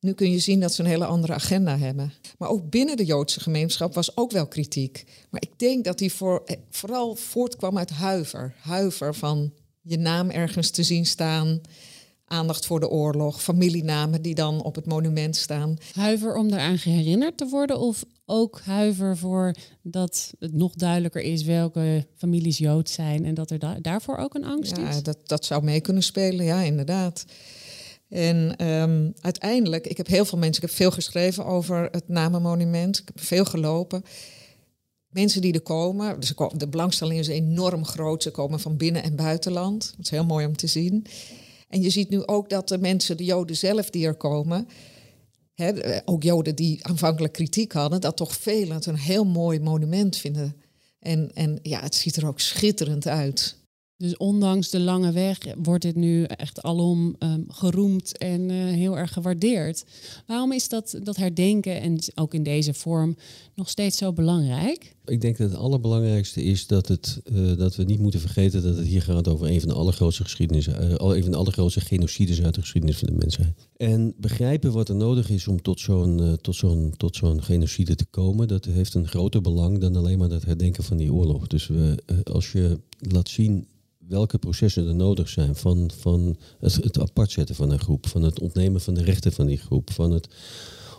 Nu 0.00 0.12
kun 0.12 0.30
je 0.30 0.38
zien 0.38 0.60
dat 0.60 0.74
ze 0.74 0.82
een 0.82 0.88
hele 0.88 1.04
andere 1.04 1.32
agenda 1.32 1.78
hebben. 1.78 2.12
Maar 2.38 2.48
ook 2.48 2.70
binnen 2.70 2.96
de 2.96 3.04
Joodse 3.04 3.40
gemeenschap 3.40 3.94
was 3.94 4.16
ook 4.16 4.30
wel 4.30 4.46
kritiek. 4.46 5.04
Maar 5.30 5.42
ik 5.42 5.58
denk 5.58 5.84
dat 5.84 5.98
die 5.98 6.12
voor, 6.12 6.42
eh, 6.44 6.56
vooral 6.70 7.14
voortkwam 7.14 7.78
uit 7.78 7.90
huiver. 7.90 8.54
Huiver 8.60 9.14
van 9.14 9.52
je 9.80 9.98
naam 9.98 10.30
ergens 10.30 10.70
te 10.70 10.82
zien 10.82 11.06
staan. 11.06 11.60
Aandacht 12.24 12.66
voor 12.66 12.80
de 12.80 12.88
oorlog. 12.88 13.42
Familienamen 13.42 14.22
die 14.22 14.34
dan 14.34 14.62
op 14.62 14.74
het 14.74 14.86
monument 14.86 15.36
staan. 15.36 15.76
Huiver 15.94 16.34
om 16.34 16.50
daaraan 16.50 16.78
herinnerd 16.80 17.36
te 17.36 17.46
worden? 17.46 17.78
Of 17.78 18.04
ook 18.30 18.60
huiver 18.60 19.16
voor 19.16 19.54
dat 19.82 20.34
het 20.38 20.52
nog 20.52 20.74
duidelijker 20.74 21.22
is 21.22 21.42
welke 21.42 22.06
families 22.16 22.58
Jood 22.58 22.90
zijn. 22.90 23.24
En 23.24 23.34
dat 23.34 23.50
er 23.50 23.82
daarvoor 23.82 24.16
ook 24.16 24.34
een 24.34 24.44
angst 24.44 24.76
ja, 24.76 24.88
is? 24.88 24.94
Ja, 24.94 25.00
dat, 25.00 25.18
dat 25.28 25.44
zou 25.44 25.64
mee 25.64 25.80
kunnen 25.80 26.02
spelen. 26.02 26.44
Ja, 26.44 26.60
inderdaad. 26.60 27.24
En 28.08 28.66
um, 28.66 29.14
uiteindelijk, 29.20 29.86
ik 29.86 29.96
heb 29.96 30.06
heel 30.06 30.24
veel 30.24 30.38
mensen, 30.38 30.62
ik 30.62 30.68
heb 30.68 30.78
veel 30.78 30.90
geschreven 30.90 31.44
over 31.44 31.88
het 31.90 32.08
namenmonument. 32.08 32.98
Ik 32.98 33.06
heb 33.14 33.20
veel 33.20 33.44
gelopen. 33.44 34.02
Mensen 35.08 35.40
die 35.40 35.52
er 35.52 35.60
komen, 35.60 36.20
dus 36.20 36.34
de 36.56 36.68
belangstelling 36.68 37.20
is 37.20 37.28
enorm 37.28 37.84
groot. 37.84 38.22
Ze 38.22 38.30
komen 38.30 38.60
van 38.60 38.76
binnen- 38.76 39.02
en 39.02 39.16
buitenland. 39.16 39.92
Dat 39.96 40.04
is 40.04 40.10
heel 40.10 40.24
mooi 40.24 40.46
om 40.46 40.56
te 40.56 40.66
zien. 40.66 41.06
En 41.68 41.82
je 41.82 41.90
ziet 41.90 42.08
nu 42.08 42.26
ook 42.26 42.50
dat 42.50 42.68
de 42.68 42.78
mensen, 42.78 43.16
de 43.16 43.24
Joden 43.24 43.56
zelf 43.56 43.90
die 43.90 44.06
er 44.06 44.14
komen, 44.14 44.68
hè, 45.58 45.98
ook 46.04 46.22
Joden 46.22 46.56
die 46.56 46.86
aanvankelijk 46.86 47.32
kritiek 47.32 47.72
hadden, 47.72 48.00
dat 48.00 48.16
toch 48.16 48.36
velen 48.36 48.74
het 48.74 48.86
een 48.86 48.96
heel 48.96 49.24
mooi 49.24 49.60
monument 49.60 50.16
vinden. 50.16 50.56
En, 51.00 51.30
en 51.34 51.58
ja, 51.62 51.80
het 51.80 51.94
ziet 51.94 52.16
er 52.16 52.26
ook 52.26 52.40
schitterend 52.40 53.06
uit. 53.06 53.57
Dus 53.98 54.16
ondanks 54.16 54.70
de 54.70 54.80
lange 54.80 55.12
weg 55.12 55.38
wordt 55.62 55.82
dit 55.82 55.94
nu 55.94 56.22
echt 56.22 56.62
alom 56.62 57.16
um, 57.18 57.44
geroemd 57.48 58.18
en 58.18 58.48
uh, 58.48 58.64
heel 58.64 58.98
erg 58.98 59.12
gewaardeerd. 59.12 59.84
Waarom 60.26 60.52
is 60.52 60.68
dat, 60.68 60.98
dat 61.02 61.16
herdenken 61.16 61.80
en 61.80 61.98
ook 62.14 62.34
in 62.34 62.42
deze 62.42 62.74
vorm 62.74 63.16
nog 63.54 63.68
steeds 63.68 63.98
zo 63.98 64.12
belangrijk? 64.12 64.94
Ik 65.04 65.20
denk 65.20 65.36
dat 65.36 65.50
het 65.50 65.58
allerbelangrijkste 65.58 66.42
is 66.42 66.66
dat, 66.66 66.88
het, 66.88 67.20
uh, 67.32 67.56
dat 67.56 67.76
we 67.76 67.84
niet 67.84 67.98
moeten 67.98 68.20
vergeten 68.20 68.62
dat 68.62 68.76
het 68.76 68.86
hier 68.86 69.02
gaat 69.02 69.28
over 69.28 69.50
een 69.50 69.60
van 69.60 69.68
de 69.68 69.74
allergrootste 69.74 70.22
geschiedenissen, 70.22 70.84
uh, 70.84 70.90
een 70.90 71.22
van 71.22 71.30
de 71.30 71.38
allergrootste 71.38 71.80
genocides 71.80 72.42
uit 72.42 72.54
de 72.54 72.60
geschiedenis 72.60 72.98
van 72.98 73.08
de 73.08 73.14
mensheid. 73.14 73.68
En 73.76 74.14
begrijpen 74.16 74.72
wat 74.72 74.88
er 74.88 74.96
nodig 74.96 75.30
is 75.30 75.48
om 75.48 75.62
tot 75.62 75.80
zo'n 75.80 76.38
tot 76.40 76.56
zo'n 76.56 76.94
tot 76.96 77.16
zo'n 77.16 77.42
genocide 77.42 77.94
te 77.94 78.06
komen, 78.06 78.48
dat 78.48 78.64
heeft 78.64 78.94
een 78.94 79.08
groter 79.08 79.40
belang 79.40 79.78
dan 79.78 79.96
alleen 79.96 80.18
maar 80.18 80.30
het 80.30 80.44
herdenken 80.44 80.84
van 80.84 80.96
die 80.96 81.12
oorlog. 81.12 81.46
Dus 81.46 81.66
we, 81.66 82.02
als 82.24 82.52
je 82.52 82.78
laat 82.98 83.28
zien 83.28 83.66
welke 84.08 84.38
processen 84.38 84.86
er 84.88 84.94
nodig 84.94 85.28
zijn. 85.28 85.54
Van, 85.54 85.90
van 85.98 86.36
het, 86.60 86.98
apart 86.98 87.30
zetten 87.30 87.54
van 87.54 87.70
een 87.70 87.80
groep, 87.80 88.06
van 88.06 88.22
het 88.22 88.40
ontnemen 88.40 88.80
van 88.80 88.94
de 88.94 89.02
rechten 89.02 89.32
van 89.32 89.46
die 89.46 89.58
groep, 89.58 89.90
van 89.90 90.10
het 90.10 90.28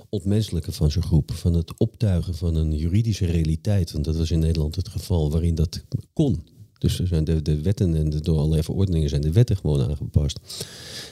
ontmenselijken 0.09 0.73
van 0.73 0.91
zo'n 0.91 1.03
groep, 1.03 1.31
van 1.31 1.53
het 1.53 1.77
optuigen 1.77 2.35
van 2.35 2.55
een 2.55 2.77
juridische 2.77 3.25
realiteit. 3.25 3.91
Want 3.91 4.05
dat 4.05 4.15
was 4.15 4.31
in 4.31 4.39
Nederland 4.39 4.75
het 4.75 4.87
geval 4.87 5.31
waarin 5.31 5.55
dat 5.55 5.83
kon. 6.13 6.43
Dus 6.77 6.99
er 6.99 7.07
zijn 7.07 7.23
de, 7.23 7.41
de 7.41 7.61
wetten 7.61 7.95
en 7.95 8.09
de, 8.09 8.21
door 8.21 8.37
allerlei 8.37 8.63
verordeningen 8.63 9.09
zijn 9.09 9.21
de 9.21 9.31
wetten 9.31 9.57
gewoon 9.57 9.89
aangepast. 9.89 10.39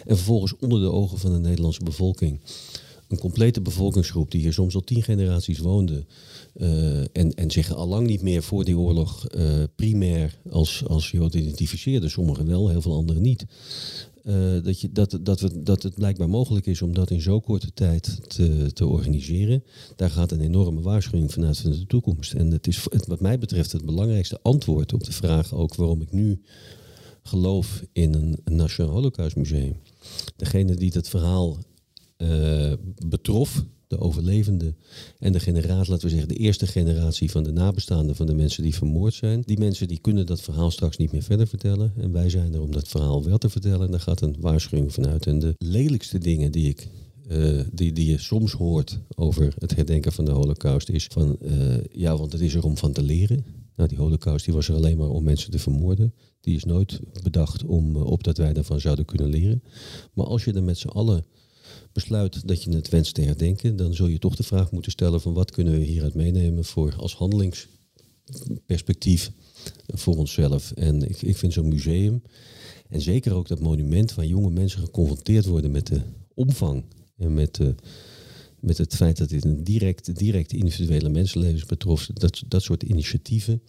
En 0.06 0.16
vervolgens 0.16 0.56
onder 0.60 0.80
de 0.80 0.92
ogen 0.92 1.18
van 1.18 1.32
de 1.32 1.40
Nederlandse 1.40 1.84
bevolking 1.84 2.40
een 3.08 3.20
complete 3.20 3.62
bevolkingsgroep 3.62 4.32
die 4.32 4.42
hier 4.42 4.54
soms 4.54 4.76
al 4.76 4.82
tien 4.82 5.04
generaties 5.04 5.60
woonde. 5.60 6.06
Uh, 6.56 7.00
en, 7.00 7.34
en 7.36 7.52
zich 7.52 7.74
al 7.74 7.88
lang 7.88 8.08
niet 8.08 8.22
meer 8.22 8.44
voor 8.44 8.64
die 8.64 8.78
oorlog 8.78 9.28
uh, 9.36 9.64
primair 9.76 10.38
als, 10.50 10.84
als 10.88 11.12
Jood 11.12 11.34
identificeerden. 11.34 12.10
Sommigen 12.10 12.48
wel, 12.48 12.70
heel 12.70 12.82
veel 12.82 12.96
anderen 12.96 13.22
niet. 13.22 13.46
Uh, 14.24 14.64
dat, 14.64 14.82
je, 14.82 14.92
dat, 14.92 15.20
dat, 15.22 15.40
we, 15.40 15.64
dat 15.64 15.84
het 15.84 15.96
blijkbaar 15.96 16.30
mogelijk 16.30 16.66
is 16.66 16.82
om 16.82 16.94
dat 16.94 17.10
in 17.12 17.22
zo'n 17.22 17.42
korte 17.42 17.74
tijd 17.74 18.30
te, 18.30 18.74
te 18.74 18.86
organiseren. 18.86 19.64
Daar 19.96 20.10
gaat 20.10 20.32
een 20.32 20.42
enorme 20.42 20.82
waarschuwing 20.82 21.34
vanuit 21.34 21.58
van 21.58 21.72
de 21.72 21.86
toekomst. 21.86 22.34
En 22.34 22.52
het 22.52 22.68
is 22.68 22.88
wat 23.08 23.20
mij 23.20 23.40
betreft 23.40 23.72
het 23.72 23.86
belangrijkste 23.86 24.40
antwoord 24.42 24.94
op 24.94 25.04
de 25.04 25.12
vraag 25.12 25.54
ook 25.54 25.76
waarom 25.76 26.02
ik 26.02 26.12
nu 26.12 26.42
geloof 27.24 27.84
in 27.94 28.14
een, 28.14 28.56
Nationaal 28.56 28.94
Holocaustmuseum. 28.94 29.76
Degene 30.36 30.76
die 30.76 30.92
dat 30.92 31.10
verhaal 31.10 31.58
betrof, 33.06 33.64
de 33.88 34.00
overlevenden 34.00 34.76
en 35.20 35.32
de 35.32 35.40
generatie, 35.40 35.92
laten 35.92 36.06
we 36.06 36.14
zeggen, 36.14 36.28
de 36.28 36.40
eerste 36.40 36.68
generatie 36.68 37.32
van 37.32 37.44
de 37.44 37.52
nabestaanden 37.52 38.16
van 38.16 38.26
de 38.26 38.34
mensen 38.34 38.64
die 38.64 38.76
vermoord 38.76 39.14
zijn. 39.14 39.42
Die 39.46 39.60
mensen 39.60 39.88
die 39.88 40.00
kunnen 40.00 40.26
dat 40.26 40.42
verhaal 40.42 40.72
straks 40.72 40.98
niet 40.98 41.12
meer 41.12 41.24
verder 41.24 41.48
vertellen. 41.48 41.94
En 41.98 42.12
wij 42.12 42.30
zijn 42.30 42.54
er 42.54 42.62
om 42.62 42.72
dat 42.72 42.88
verhaal 42.88 43.24
wel 43.24 43.38
te 43.38 43.50
vertellen. 43.50 43.86
En 43.86 43.92
daar 43.92 44.00
gaat 44.00 44.22
een 44.22 44.36
waarschuwing 44.40 44.94
vanuit. 44.94 45.26
En 45.26 45.40
de 45.40 45.56
lelijkste 45.58 46.18
dingen 46.18 46.52
die 46.52 46.70
ik 46.70 46.88
uh, 47.32 47.62
die, 47.72 47.94
die 47.94 48.10
je 48.10 48.18
soms 48.18 48.52
hoort 48.52 49.00
over 49.16 49.54
het 49.58 49.76
herdenken 49.76 50.12
van 50.12 50.26
de 50.26 50.32
holocaust 50.32 50.90
is 50.90 51.08
van, 51.12 51.38
uh, 51.42 51.78
ja, 51.92 52.18
want 52.18 52.32
het 52.32 52.42
is 52.42 52.54
er 52.54 52.64
om 52.64 52.78
van 52.78 52.92
te 52.92 53.02
leren. 53.02 53.46
Nou, 53.76 53.90
die 53.90 53.98
holocaust 53.98 54.46
die 54.46 54.54
was 54.54 54.68
er 54.68 54.76
alleen 54.76 54.98
maar 54.98 55.10
om 55.10 55.24
mensen 55.24 55.52
te 55.52 55.60
vermoorden. 55.60 56.14
Die 56.42 56.56
is 56.56 56.64
nooit 56.64 57.00
bedacht 57.24 57.64
om, 57.64 57.96
uh, 57.96 58.06
op 58.06 58.24
dat 58.24 58.38
wij 58.38 58.54
daarvan 58.54 58.80
zouden 58.80 59.06
kunnen 59.06 59.30
leren. 59.30 59.64
Maar 60.14 60.26
als 60.26 60.44
je 60.44 60.54
er 60.54 60.64
met 60.64 60.78
z'n 60.78 60.88
allen 60.88 61.26
besluit 61.98 62.48
dat 62.48 62.64
je 62.64 62.76
het 62.76 62.90
wenst 62.90 63.14
te 63.14 63.22
herdenken, 63.22 63.76
dan 63.76 63.94
zul 63.94 64.08
je 64.08 64.20
toch 64.20 64.36
de 64.36 64.44
vraag 64.44 64.72
moeten 64.72 64.92
stellen 64.92 65.22
van 65.22 65.34
wat 65.34 65.52
kunnen 65.52 65.74
we 65.74 65.80
hieruit 65.80 66.14
meenemen 66.14 66.66
voor 66.66 66.96
als 66.98 67.16
handelingsperspectief 67.16 69.32
voor 69.88 70.16
onszelf. 70.16 70.72
En 70.72 71.10
ik, 71.10 71.22
ik 71.22 71.38
vind 71.38 71.54
zo'n 71.54 71.68
museum 71.68 72.22
en 72.90 73.02
zeker 73.02 73.34
ook 73.34 73.48
dat 73.48 73.60
monument 73.60 74.16
waar 74.16 74.26
jonge 74.26 74.50
mensen 74.50 74.80
geconfronteerd 74.80 75.46
worden 75.46 75.72
met 75.72 75.88
de 75.88 76.02
omvang 76.34 76.84
en 77.18 77.34
met, 77.34 77.56
de, 77.56 77.76
met 78.60 78.78
het 78.78 78.96
feit 78.96 79.18
dat 79.18 79.30
dit 79.30 79.46
een 79.46 79.64
direct, 79.64 80.18
direct 80.18 80.54
individuele 80.54 81.10
mensenlevens 81.10 81.66
betrof, 81.66 82.10
dat, 82.14 82.44
dat 82.48 82.64
soort 82.64 82.84
initiatieven, 82.84 83.62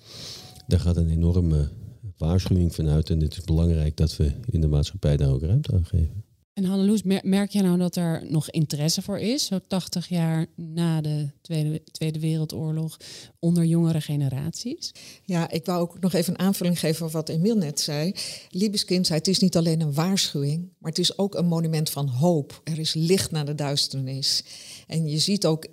daar 0.66 0.80
gaat 0.80 0.96
een 0.96 1.10
enorme 1.10 1.68
waarschuwing 2.16 2.74
vanuit. 2.74 3.10
En 3.10 3.20
het 3.20 3.36
is 3.36 3.44
belangrijk 3.44 3.96
dat 3.96 4.16
we 4.16 4.32
in 4.50 4.60
de 4.60 4.68
maatschappij 4.68 5.16
daar 5.16 5.30
ook 5.30 5.42
ruimte 5.42 5.72
aan 5.72 5.84
geven. 5.84 6.27
En 6.58 6.64
Hanneloes, 6.64 7.02
merk 7.22 7.50
je 7.50 7.62
nou 7.62 7.78
dat 7.78 7.96
er 7.96 8.24
nog 8.28 8.50
interesse 8.50 9.02
voor 9.02 9.18
is, 9.18 9.46
zo 9.46 9.58
80 9.66 10.08
jaar 10.08 10.46
na 10.54 11.00
de 11.00 11.30
Tweede, 11.40 11.82
Tweede 11.84 12.18
Wereldoorlog, 12.18 12.96
onder 13.38 13.64
jongere 13.64 14.00
generaties? 14.00 14.92
Ja, 15.24 15.50
ik 15.50 15.66
wou 15.66 15.80
ook 15.80 16.00
nog 16.00 16.12
even 16.12 16.32
een 16.32 16.38
aanvulling 16.38 16.78
geven 16.78 17.06
op 17.06 17.12
wat 17.12 17.28
Emiel 17.28 17.56
net 17.56 17.80
zei. 17.80 18.14
Liebeskind 18.50 19.26
is 19.28 19.38
niet 19.38 19.56
alleen 19.56 19.80
een 19.80 19.94
waarschuwing, 19.94 20.68
maar 20.78 20.90
het 20.90 21.00
is 21.00 21.18
ook 21.18 21.34
een 21.34 21.46
monument 21.46 21.90
van 21.90 22.08
hoop. 22.08 22.60
Er 22.64 22.78
is 22.78 22.94
licht 22.94 23.30
naar 23.30 23.46
de 23.46 23.54
duisternis. 23.54 24.44
En 24.86 25.08
je 25.08 25.18
ziet 25.18 25.46
ook 25.46 25.66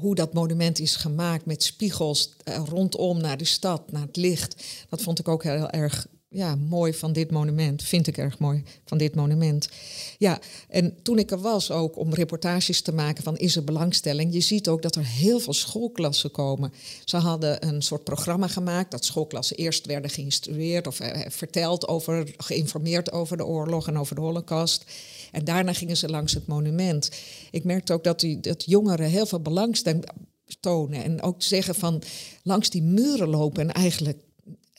hoe 0.00 0.14
dat 0.14 0.34
monument 0.34 0.78
is 0.78 0.96
gemaakt 0.96 1.46
met 1.46 1.62
spiegels 1.62 2.32
rondom 2.44 3.20
naar 3.20 3.36
de 3.36 3.44
stad, 3.44 3.92
naar 3.92 4.06
het 4.06 4.16
licht. 4.16 4.64
Dat 4.88 5.02
vond 5.02 5.18
ik 5.18 5.28
ook 5.28 5.42
heel 5.42 5.70
erg 5.70 6.06
ja, 6.28 6.54
mooi 6.54 6.94
van 6.94 7.12
dit 7.12 7.30
monument. 7.30 7.82
Vind 7.82 8.06
ik 8.06 8.16
erg 8.16 8.38
mooi 8.38 8.62
van 8.84 8.98
dit 8.98 9.14
monument. 9.14 9.68
Ja, 10.18 10.40
en 10.68 11.02
toen 11.02 11.18
ik 11.18 11.30
er 11.30 11.40
was 11.40 11.70
ook 11.70 11.96
om 11.96 12.14
reportages 12.14 12.80
te 12.80 12.92
maken 12.92 13.22
van 13.22 13.36
is 13.36 13.56
er 13.56 13.64
belangstelling. 13.64 14.32
Je 14.32 14.40
ziet 14.40 14.68
ook 14.68 14.82
dat 14.82 14.96
er 14.96 15.06
heel 15.06 15.38
veel 15.38 15.52
schoolklassen 15.52 16.30
komen. 16.30 16.72
Ze 17.04 17.16
hadden 17.16 17.66
een 17.66 17.82
soort 17.82 18.04
programma 18.04 18.48
gemaakt 18.48 18.90
dat 18.90 19.04
schoolklassen 19.04 19.56
eerst 19.56 19.86
werden 19.86 20.10
geïnstrueerd 20.10 20.86
of 20.86 21.00
eh, 21.00 21.30
verteld 21.30 21.88
over, 21.88 22.34
geïnformeerd 22.36 23.12
over 23.12 23.36
de 23.36 23.46
oorlog 23.46 23.88
en 23.88 23.98
over 23.98 24.14
de 24.14 24.20
holocaust. 24.20 24.84
En 25.32 25.44
daarna 25.44 25.72
gingen 25.72 25.96
ze 25.96 26.08
langs 26.08 26.34
het 26.34 26.46
monument. 26.46 27.10
Ik 27.50 27.64
merkte 27.64 27.92
ook 27.92 28.04
dat, 28.04 28.20
die, 28.20 28.40
dat 28.40 28.64
jongeren 28.64 29.08
heel 29.08 29.26
veel 29.26 29.40
belangstelling 29.40 30.04
tonen. 30.60 31.04
En 31.04 31.22
ook 31.22 31.42
zeggen 31.42 31.74
van 31.74 32.02
langs 32.42 32.70
die 32.70 32.82
muren 32.82 33.28
lopen 33.28 33.62
en 33.62 33.72
eigenlijk 33.72 34.18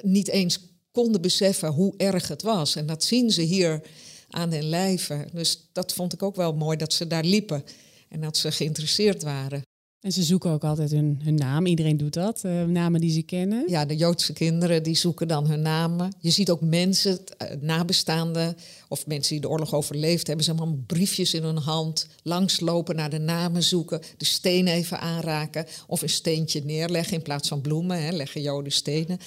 niet 0.01 0.27
eens 0.27 0.59
konden 1.03 1.21
beseffen 1.21 1.69
hoe 1.69 1.93
erg 1.97 2.27
het 2.27 2.41
was. 2.41 2.75
En 2.75 2.85
dat 2.85 3.03
zien 3.03 3.31
ze 3.31 3.41
hier 3.41 3.81
aan 4.29 4.51
hun 4.51 4.69
lijven. 4.69 5.27
Dus 5.33 5.69
dat 5.71 5.93
vond 5.93 6.13
ik 6.13 6.23
ook 6.23 6.35
wel 6.35 6.53
mooi 6.53 6.77
dat 6.77 6.93
ze 6.93 7.07
daar 7.07 7.23
liepen 7.23 7.63
en 8.09 8.21
dat 8.21 8.37
ze 8.37 8.51
geïnteresseerd 8.51 9.23
waren. 9.23 9.61
En 10.01 10.11
ze 10.11 10.23
zoeken 10.23 10.51
ook 10.51 10.63
altijd 10.63 10.91
hun, 10.91 11.19
hun 11.23 11.35
naam. 11.35 11.65
Iedereen 11.65 11.97
doet 11.97 12.13
dat. 12.13 12.43
Uh, 12.45 12.63
namen 12.63 13.01
die 13.01 13.11
ze 13.11 13.21
kennen. 13.21 13.63
Ja, 13.67 13.85
de 13.85 13.95
Joodse 13.95 14.33
kinderen 14.33 14.83
die 14.83 14.95
zoeken 14.95 15.27
dan 15.27 15.47
hun 15.47 15.61
namen. 15.61 16.13
Je 16.19 16.29
ziet 16.29 16.49
ook 16.49 16.61
mensen, 16.61 17.19
uh, 17.41 17.47
nabestaanden 17.61 18.57
of 18.87 19.07
mensen 19.07 19.31
die 19.31 19.41
de 19.41 19.49
oorlog 19.49 19.73
overleefd 19.73 20.27
hebben, 20.27 20.45
ze 20.45 20.51
allemaal 20.51 20.83
briefjes 20.87 21.33
in 21.33 21.43
hun 21.43 21.57
hand, 21.57 22.07
langslopen 22.23 22.95
naar 22.95 23.09
de 23.09 23.19
namen 23.19 23.63
zoeken, 23.63 24.01
de 24.17 24.25
steen 24.25 24.67
even 24.67 24.99
aanraken 24.99 25.65
of 25.87 26.01
een 26.01 26.09
steentje 26.09 26.61
neerleggen 26.63 27.13
in 27.13 27.21
plaats 27.21 27.47
van 27.47 27.61
bloemen. 27.61 28.03
Hè, 28.03 28.11
leggen 28.11 28.41
Joden 28.41 28.71
stenen. 28.71 29.19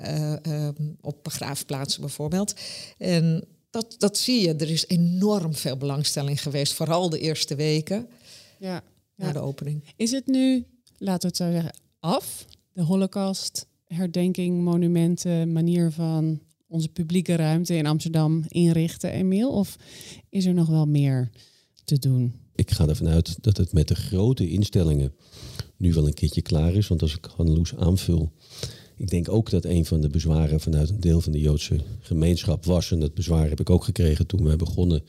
Uh, 0.00 0.34
uh, 0.46 0.68
op 1.00 1.18
begraafplaatsen 1.22 2.00
bijvoorbeeld. 2.00 2.54
En 2.98 3.44
dat, 3.70 3.94
dat 3.98 4.18
zie 4.18 4.40
je. 4.40 4.54
Er 4.54 4.70
is 4.70 4.86
enorm 4.86 5.54
veel 5.54 5.76
belangstelling 5.76 6.42
geweest, 6.42 6.72
vooral 6.72 7.10
de 7.10 7.18
eerste 7.18 7.54
weken 7.54 8.08
ja, 8.58 8.82
na 9.16 9.26
ja. 9.26 9.32
de 9.32 9.38
opening. 9.38 9.84
Is 9.96 10.10
het 10.10 10.26
nu, 10.26 10.64
laten 10.98 11.20
we 11.20 11.26
het 11.26 11.36
zo 11.36 11.50
zeggen, 11.50 11.74
af? 12.00 12.46
De 12.72 12.82
holocaust, 12.82 13.66
herdenking, 13.86 14.62
monumenten, 14.62 15.52
manier 15.52 15.90
van 15.90 16.40
onze 16.66 16.88
publieke 16.88 17.36
ruimte 17.36 17.74
in 17.74 17.86
Amsterdam 17.86 18.44
inrichten, 18.48 19.10
Emiel? 19.10 19.52
Of 19.52 19.76
is 20.28 20.46
er 20.46 20.54
nog 20.54 20.68
wel 20.68 20.86
meer 20.86 21.30
te 21.84 21.98
doen? 21.98 22.34
Ik 22.54 22.70
ga 22.70 22.88
ervan 22.88 23.08
uit 23.08 23.42
dat 23.42 23.56
het 23.56 23.72
met 23.72 23.88
de 23.88 23.94
grote 23.94 24.50
instellingen 24.50 25.14
nu 25.76 25.92
wel 25.92 26.06
een 26.06 26.14
keertje 26.14 26.42
klaar 26.42 26.74
is. 26.74 26.88
Want 26.88 27.02
als 27.02 27.16
ik 27.16 27.24
Hanneloes 27.36 27.76
aanvul, 27.76 28.32
ik 28.96 29.10
denk 29.10 29.28
ook 29.28 29.50
dat 29.50 29.64
een 29.64 29.84
van 29.84 30.00
de 30.00 30.08
bezwaren 30.08 30.60
vanuit 30.60 30.88
een 30.88 31.00
deel 31.00 31.20
van 31.20 31.32
de 31.32 31.40
Joodse 31.40 31.80
gemeenschap 32.00 32.64
was. 32.64 32.90
En 32.90 33.00
dat 33.00 33.14
bezwaar 33.14 33.48
heb 33.48 33.60
ik 33.60 33.70
ook 33.70 33.84
gekregen 33.84 34.26
toen 34.26 34.44
wij 34.44 34.56
begonnen 34.56 35.02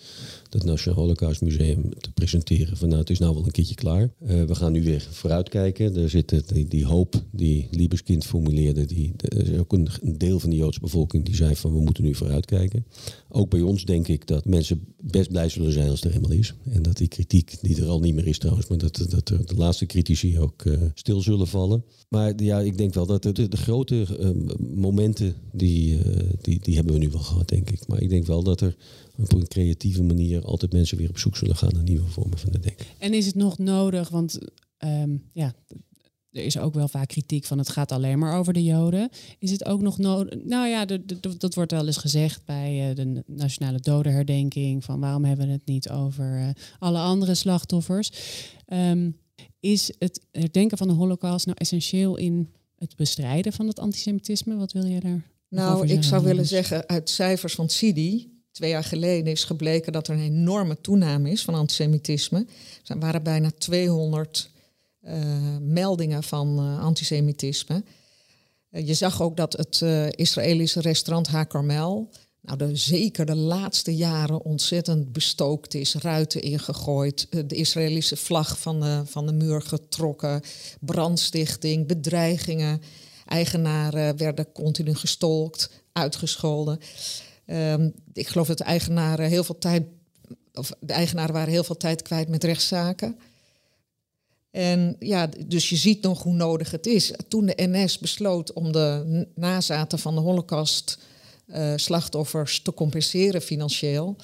het 0.54 0.64
Nationaal 0.64 1.00
Holocaust 1.00 1.42
Museum 1.42 2.00
te 2.00 2.12
presenteren. 2.12 2.78
Van 2.78 2.88
nou, 2.88 3.00
het 3.00 3.10
is 3.10 3.20
nou 3.20 3.34
wel 3.34 3.46
een 3.46 3.52
keertje 3.52 3.76
klaar. 3.76 4.02
Uh, 4.02 4.44
we 4.44 4.56
gaan 4.56 4.72
nu 4.72 4.84
weer 4.84 5.08
vooruitkijken. 5.12 5.96
Er 5.96 6.10
zit 6.10 6.54
die, 6.54 6.68
die 6.68 6.86
hoop 6.86 7.24
die 7.32 7.68
Liebeskind 7.72 8.26
formuleerde. 8.26 8.86
Die, 8.86 9.14
er 9.18 9.52
is 9.52 9.58
ook 9.58 9.74
een, 9.74 9.90
deel 10.18 10.40
van 10.40 10.50
de 10.50 10.56
Joodse 10.56 10.80
bevolking 10.80 11.26
die 11.26 11.36
zei 11.36 11.56
van 11.56 11.74
we 11.74 11.80
moeten 11.80 12.04
nu 12.04 12.16
vooruitkijken. 12.16 12.86
Ook 13.30 13.50
bij 13.50 13.62
ons 13.62 13.86
denk 13.86 14.08
ik 14.08 14.28
dat 14.28 14.46
mensen 14.46 14.82
best 15.02 15.30
blij 15.30 15.50
zullen 15.50 15.72
zijn 15.72 15.90
als 15.90 16.02
het 16.02 16.06
er 16.06 16.20
helemaal 16.20 16.38
is. 16.38 16.54
En 16.70 16.82
dat 16.82 16.98
die 16.98 17.08
kritiek, 17.08 17.58
die 17.62 17.82
er 17.82 17.88
al 17.88 18.00
niet 18.00 18.16
meer 18.16 18.28
is 18.28 18.38
trouwens, 18.38 18.68
maar 18.68 18.78
dat, 18.78 19.06
dat 19.10 19.28
de 19.28 19.56
laatste 19.56 19.86
critici 19.86 20.40
ook 20.40 20.66
uh, 20.66 20.82
stil 20.94 21.22
zullen 21.22 21.48
vallen. 21.48 21.84
Maar 22.10 22.44
ja, 22.44 22.60
ik 22.60 22.78
denk 22.78 22.94
wel 22.94 23.06
dat 23.06 23.24
de, 23.24 23.48
grote 23.52 24.06
uh, 24.20 24.30
momenten, 24.76 25.36
die, 25.52 25.98
die, 26.42 26.60
die 26.62 26.76
hebben 26.76 26.94
we 26.94 27.00
nu 27.00 27.10
wel 27.10 27.22
gehad, 27.22 27.48
denk 27.48 27.70
ik. 27.70 27.88
Maar 27.88 28.02
ik 28.02 28.10
denk 28.10 28.26
wel 28.26 28.44
dat 28.44 28.62
er 28.62 28.76
op 29.18 29.34
een 29.34 29.48
creatieve 29.48 30.04
manier 30.04 30.46
altijd 30.46 30.72
mensen 30.72 30.98
weer 30.98 31.10
op 31.10 31.18
zoek 31.18 31.38
zullen 31.38 31.56
gaan 31.56 31.74
naar 31.74 31.84
nieuwe 31.84 32.08
vormen 32.08 32.38
van 32.38 32.52
het 32.52 32.64
denken. 32.64 32.86
En 32.98 33.14
is 33.14 33.26
het 33.26 33.36
nog 33.36 33.58
nodig, 33.58 34.10
want 34.10 34.40
um, 34.78 35.24
ja, 35.34 35.54
er 36.32 36.44
is 36.44 36.58
ook 36.58 36.74
wel 36.74 36.88
vaak 36.88 37.08
kritiek 37.08 37.46
van 37.46 37.58
het 37.58 37.70
gaat 37.70 37.92
alleen 37.92 38.20
maar 38.20 38.38
over 38.38 38.54
de 38.54 38.64
Joden. 38.64 39.10
Is 39.40 39.52
het 39.52 39.66
ook 39.66 39.82
nog 39.82 39.98
nodig? 39.98 40.44
Nou 40.44 40.68
ja, 40.68 40.86
de, 40.86 41.06
de, 41.06 41.38
dat 41.38 41.56
wordt 41.56 41.72
wel 41.72 41.86
eens 41.86 41.98
gezegd 41.98 42.46
bij 42.46 42.90
uh, 42.90 42.96
de 42.96 43.24
nationale 43.28 43.80
dodenherdenking. 43.80 44.84
Van 44.84 45.00
waarom 45.00 45.26
hebben 45.26 45.46
we 45.46 45.52
het 45.52 45.66
niet 45.66 45.90
over 45.90 46.38
uh, 46.38 46.50
alle 46.80 47.00
andere 47.00 47.36
slachtoffers? 47.36 48.12
Um, 48.68 49.18
is 49.60 49.92
het 50.00 50.22
herdenken 50.32 50.78
van 50.78 50.88
de 50.88 50.94
Holocaust 50.94 51.46
nou 51.46 51.58
essentieel 51.58 52.18
in 52.18 52.50
het 52.76 52.96
bestrijden 52.96 53.54
van 53.54 53.68
het 53.68 53.80
antisemitisme? 53.80 54.56
Wat 54.56 54.72
wil 54.72 54.86
je 54.86 55.00
daar? 55.00 55.32
Nou, 55.50 55.88
ik 55.88 56.04
zou 56.04 56.24
willen 56.24 56.46
zeggen 56.46 56.88
uit 56.88 57.10
cijfers 57.10 57.56
van 57.56 57.70
CIDI 57.70 58.33
Twee 58.54 58.70
jaar 58.70 58.84
geleden 58.84 59.32
is 59.32 59.44
gebleken 59.44 59.94
dat 59.94 60.08
er 60.08 60.14
een 60.14 60.22
enorme 60.22 60.82
toename 60.82 61.32
is 61.32 61.44
van 61.44 61.54
antisemitisme. 61.54 62.46
Er 62.86 63.00
waren 63.00 63.24
bijna 63.24 63.52
200 63.58 64.50
uh, 65.04 65.14
eh, 65.14 65.62
meldingen 65.62 66.24
van 66.24 66.60
uh, 66.60 66.80
antisemitisme. 66.84 67.84
Uh, 68.72 68.88
je 68.88 68.94
zag 68.94 69.22
ook 69.22 69.38
dat 69.38 69.54
het 69.54 69.82
Israëlische 70.16 70.82
restaurant 70.82 71.28
Hakarmel, 71.28 72.10
nou 72.42 72.58
de, 72.58 72.76
zeker 72.76 73.26
de 73.26 73.36
laatste 73.36 73.96
jaren 73.96 74.44
ontzettend 74.44 75.14
bestookt 75.14 75.74
is, 75.74 75.96
ruiten 75.96 76.42
ingegooid, 76.42 77.28
de 77.50 77.56
Israëlische 77.56 78.18
vlag 78.18 78.60
van 78.60 78.80
de, 78.80 79.02
van 79.06 79.26
de 79.26 79.34
muur 79.34 79.62
getrokken, 79.62 80.42
brandstichting, 80.80 81.88
bedreigingen. 81.88 82.82
Eigenaren 83.26 84.18
werden 84.18 84.52
continu 84.52 84.96
gestolkt, 84.96 85.70
uitgescholden. 85.92 86.80
Um, 87.46 87.94
ik 88.14 88.28
geloof 88.28 88.48
dat 88.48 88.58
de 88.58 88.64
eigenaren 88.64 89.30
heel 89.30 89.44
veel 89.44 89.58
tijd, 89.58 89.84
of 90.54 90.72
de 90.80 90.94
eigenaren 90.94 91.34
waren 91.34 91.54
heel 91.54 91.64
veel 91.64 91.78
tijd 91.78 92.02
kwijt 92.02 92.30
met 92.30 92.44
rechtszaken. 92.44 93.20
En 94.52 94.96
ja, 95.00 95.30
dus 95.46 95.70
je 95.70 95.76
ziet 95.76 96.02
nog 96.02 96.24
hoe 96.24 96.34
nodig 96.34 96.72
het 96.72 96.86
is. 96.86 97.14
Toen 97.28 97.46
de 97.46 97.54
NS 97.56 98.00
besloot 98.00 98.54
om 98.54 98.72
de 98.72 99.28
nazaten 99.36 100.00
van 100.00 100.16
de 100.16 100.22
Holocaust 100.22 100.98
uh, 101.48 101.74
slachtoffers 101.76 102.62
te 102.62 102.74
compenseren 102.74 103.42
financieel, 103.42 104.16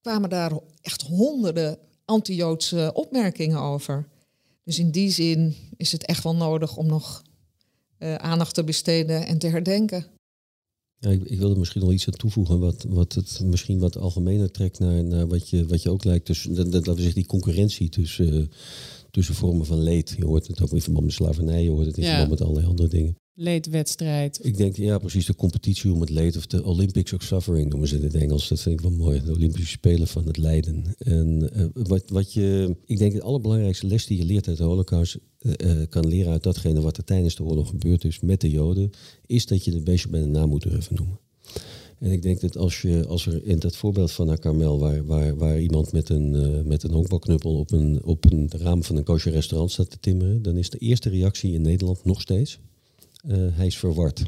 kwamen 0.00 0.30
daar 0.30 0.52
echt 0.82 1.02
honderden 1.02 1.78
anti-Joodse 2.04 2.90
opmerkingen 2.94 3.60
over. 3.60 4.08
Dus 4.64 4.78
in 4.78 4.90
die 4.90 5.10
zin 5.10 5.56
is 5.76 5.92
het 5.92 6.04
echt 6.04 6.22
wel 6.22 6.36
nodig 6.36 6.76
om 6.76 6.86
nog 6.86 7.22
uh, 7.98 8.14
aandacht 8.14 8.54
te 8.54 8.64
besteden 8.64 9.26
en 9.26 9.38
te 9.38 9.46
herdenken. 9.46 10.06
Ja, 10.98 11.10
ik, 11.10 11.22
ik 11.22 11.38
wilde 11.38 11.58
misschien 11.58 11.80
nog 11.80 11.92
iets 11.92 12.06
aan 12.06 12.14
toevoegen, 12.14 12.58
wat, 12.58 12.84
wat 12.88 13.12
het 13.12 13.40
misschien 13.44 13.78
wat 13.78 13.96
algemener 13.98 14.50
trekt 14.50 14.78
naar, 14.78 15.04
naar 15.04 15.26
wat, 15.26 15.48
je, 15.48 15.66
wat 15.66 15.82
je 15.82 15.90
ook 15.90 16.04
lijkt. 16.04 16.26
Dus 16.26 16.42
dat, 16.42 16.72
laten 16.72 16.94
we 16.94 16.96
zeggen, 16.96 17.14
die 17.14 17.26
concurrentie 17.26 17.88
tussen, 17.88 18.34
uh, 18.34 18.46
tussen 19.10 19.34
vormen 19.34 19.66
van 19.66 19.82
leed. 19.82 20.14
Je 20.18 20.24
hoort 20.24 20.46
het 20.46 20.62
ook 20.62 20.72
in 20.72 20.82
verband 20.82 21.04
met 21.04 21.14
slavernij, 21.14 21.62
je 21.62 21.70
hoort 21.70 21.86
het 21.86 21.96
in 21.96 22.04
ja. 22.04 22.08
verband 22.08 22.30
met 22.30 22.40
allerlei 22.40 22.66
andere 22.66 22.88
dingen. 22.88 23.16
Leedwedstrijd. 23.38 24.38
Ik 24.42 24.56
denk, 24.56 24.76
ja, 24.76 24.98
precies, 24.98 25.26
de 25.26 25.34
competitie 25.34 25.92
om 25.92 26.00
het 26.00 26.10
leed, 26.10 26.36
of 26.36 26.46
de 26.46 26.64
Olympics 26.64 27.12
of 27.12 27.22
Suffering 27.22 27.70
noemen 27.70 27.88
ze 27.88 27.96
in 27.96 28.02
het 28.02 28.14
Engels. 28.14 28.48
Dat 28.48 28.60
vind 28.60 28.80
ik 28.80 28.86
wel 28.88 28.96
mooi, 28.96 29.22
de 29.24 29.32
Olympische 29.32 29.70
Spelen 29.70 30.06
van 30.06 30.26
het 30.26 30.36
lijden. 30.36 30.94
En 30.98 31.50
uh, 31.56 31.64
wat, 31.72 32.02
wat 32.10 32.32
je, 32.32 32.76
ik 32.84 32.98
denk, 32.98 33.12
het 33.12 33.22
allerbelangrijkste 33.22 33.86
les 33.86 34.06
die 34.06 34.18
je 34.18 34.24
leert 34.24 34.48
uit 34.48 34.56
de 34.56 34.62
Holocaust, 34.62 35.18
uh, 35.40 35.82
kan 35.88 36.06
leren 36.06 36.32
uit 36.32 36.42
datgene 36.42 36.80
wat 36.80 36.96
er 36.96 37.04
tijdens 37.04 37.34
de 37.34 37.42
oorlog 37.42 37.68
gebeurd 37.68 38.04
is 38.04 38.20
met 38.20 38.40
de 38.40 38.50
Joden, 38.50 38.90
is 39.26 39.46
dat 39.46 39.64
je 39.64 39.70
de 39.70 39.80
beestje 39.80 40.08
bij 40.08 40.20
de 40.20 40.26
naam 40.26 40.48
moet 40.48 40.62
durven 40.62 40.94
noemen. 40.94 41.18
En 41.98 42.10
ik 42.10 42.22
denk 42.22 42.40
dat 42.40 42.56
als, 42.56 42.82
je, 42.82 43.06
als 43.06 43.26
er 43.26 43.44
in 43.44 43.58
dat 43.58 43.76
voorbeeld 43.76 44.12
van 44.12 44.28
haar 44.28 44.78
waar, 44.78 45.04
waar, 45.04 45.36
waar 45.36 45.60
iemand 45.60 45.92
met 45.92 46.08
een, 46.08 46.34
uh, 46.34 46.62
met 46.62 46.82
een 46.82 46.92
honkbalknuppel 46.92 47.58
op 47.58 47.72
een, 47.72 48.04
op 48.04 48.30
een 48.30 48.50
raam 48.50 48.82
van 48.82 48.96
een 48.96 49.04
kosher 49.04 49.32
restaurant 49.32 49.70
staat 49.70 49.90
te 49.90 50.00
timmeren, 50.00 50.42
dan 50.42 50.56
is 50.56 50.70
de 50.70 50.78
eerste 50.78 51.08
reactie 51.08 51.52
in 51.52 51.62
Nederland 51.62 52.04
nog 52.04 52.20
steeds, 52.20 52.58
hij 53.28 53.66
is 53.66 53.78
verward. 53.78 54.22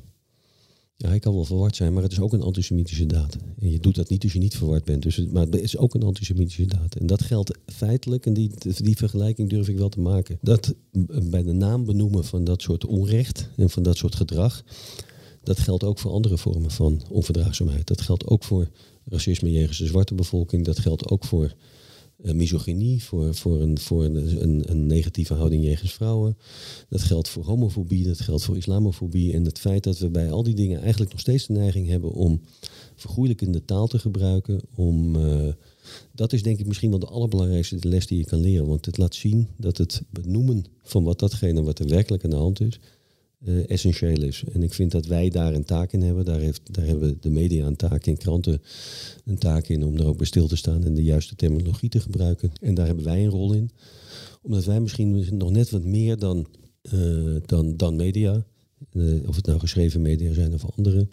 Ja, 0.96 1.08
hij 1.08 1.18
kan 1.18 1.34
wel 1.34 1.44
verward 1.44 1.76
zijn, 1.76 1.92
maar 1.92 2.02
het 2.02 2.12
is 2.12 2.20
ook 2.20 2.32
een 2.32 2.42
antisemitische 2.42 3.06
daad. 3.06 3.36
En 3.58 3.70
je 3.70 3.78
doet 3.78 3.94
dat 3.94 4.08
niet 4.08 4.22
als 4.22 4.32
je 4.32 4.38
niet 4.38 4.56
verward 4.56 4.84
bent. 4.84 5.02
Dus 5.02 5.26
maar 5.26 5.44
het 5.44 5.60
is 5.60 5.76
ook 5.76 5.94
een 5.94 6.02
antisemitische 6.02 6.66
daad. 6.66 6.94
En 6.94 7.06
dat 7.06 7.22
geldt 7.22 7.58
feitelijk, 7.66 8.26
en 8.26 8.32
die, 8.32 8.50
die 8.76 8.96
vergelijking 8.96 9.50
durf 9.50 9.68
ik 9.68 9.76
wel 9.76 9.88
te 9.88 10.00
maken. 10.00 10.38
Dat 10.42 10.74
bij 11.22 11.42
de 11.42 11.52
naam 11.52 11.84
benoemen 11.84 12.24
van 12.24 12.44
dat 12.44 12.62
soort 12.62 12.86
onrecht 12.86 13.48
en 13.56 13.70
van 13.70 13.82
dat 13.82 13.96
soort 13.96 14.14
gedrag, 14.14 14.64
dat 15.42 15.58
geldt 15.58 15.84
ook 15.84 15.98
voor 15.98 16.10
andere 16.10 16.38
vormen 16.38 16.70
van 16.70 17.02
onverdraagzaamheid. 17.10 17.86
Dat 17.86 18.00
geldt 18.00 18.26
ook 18.26 18.44
voor 18.44 18.68
racisme 19.04 19.50
jegens 19.50 19.78
de 19.78 19.86
zwarte 19.86 20.14
bevolking. 20.14 20.64
Dat 20.64 20.78
geldt 20.78 21.08
ook 21.10 21.24
voor 21.24 21.54
misogynie, 22.22 23.02
voor, 23.02 23.34
voor, 23.34 23.60
een, 23.60 23.78
voor 23.78 24.04
een, 24.04 24.70
een, 24.70 24.86
negatieve 24.86 25.34
houding 25.34 25.64
jegens 25.64 25.92
vrouwen. 25.92 26.36
Dat 26.88 27.02
geldt 27.02 27.28
voor 27.28 27.44
homofobie, 27.44 28.06
dat 28.06 28.20
geldt 28.20 28.44
voor 28.44 28.56
islamofobie. 28.56 29.32
En 29.32 29.44
het 29.44 29.58
feit 29.58 29.84
dat 29.84 29.98
we 29.98 30.08
bij 30.08 30.30
al 30.30 30.42
die 30.42 30.54
dingen 30.54 30.80
eigenlijk 30.80 31.10
nog 31.10 31.20
steeds 31.20 31.46
de 31.46 31.52
neiging 31.52 31.88
hebben 31.88 32.10
om 32.10 32.40
vergoeilijkende 32.94 33.64
taal 33.64 33.86
te 33.86 33.98
gebruiken. 33.98 34.60
Om, 34.74 35.16
uh, 35.16 35.48
dat 36.12 36.32
is 36.32 36.42
denk 36.42 36.58
ik 36.58 36.66
misschien 36.66 36.90
wel 36.90 36.98
de 36.98 37.06
allerbelangrijkste 37.06 37.88
les 37.88 38.06
die 38.06 38.18
je 38.18 38.24
kan 38.24 38.40
leren. 38.40 38.66
Want 38.66 38.86
het 38.86 38.98
laat 38.98 39.14
zien 39.14 39.48
dat 39.56 39.76
het 39.76 40.02
benoemen 40.10 40.64
van 40.82 41.04
wat 41.04 41.18
datgene 41.18 41.62
wat 41.62 41.78
er 41.78 41.88
werkelijk 41.88 42.24
aan 42.24 42.30
de 42.30 42.36
hand 42.36 42.60
is, 42.60 42.80
uh, 43.44 43.70
essentieel 43.70 44.22
is. 44.22 44.44
En 44.52 44.62
ik 44.62 44.74
vind 44.74 44.90
dat 44.90 45.06
wij 45.06 45.28
daar 45.30 45.54
een 45.54 45.64
taak 45.64 45.92
in 45.92 46.02
hebben. 46.02 46.24
Daar, 46.24 46.38
heeft, 46.38 46.60
daar 46.74 46.86
hebben 46.86 47.16
de 47.20 47.30
media 47.30 47.66
een 47.66 47.76
taak 47.76 48.06
in, 48.06 48.16
kranten 48.16 48.62
een 49.24 49.38
taak 49.38 49.68
in 49.68 49.84
om 49.84 49.96
er 49.96 50.06
ook 50.06 50.16
bij 50.16 50.26
stil 50.26 50.48
te 50.48 50.56
staan 50.56 50.84
en 50.84 50.94
de 50.94 51.02
juiste 51.02 51.34
terminologie 51.34 51.88
te 51.88 52.00
gebruiken. 52.00 52.52
En 52.60 52.74
daar 52.74 52.86
hebben 52.86 53.04
wij 53.04 53.24
een 53.24 53.30
rol 53.30 53.52
in. 53.52 53.70
Omdat 54.42 54.64
wij 54.64 54.80
misschien 54.80 55.36
nog 55.36 55.50
net 55.50 55.70
wat 55.70 55.84
meer 55.84 56.18
dan, 56.18 56.46
uh, 56.92 57.36
dan, 57.46 57.76
dan 57.76 57.96
media, 57.96 58.44
uh, 58.92 59.28
of 59.28 59.36
het 59.36 59.46
nou 59.46 59.58
geschreven 59.58 60.02
media 60.02 60.32
zijn 60.32 60.54
of 60.54 60.64
andere, 60.76 61.08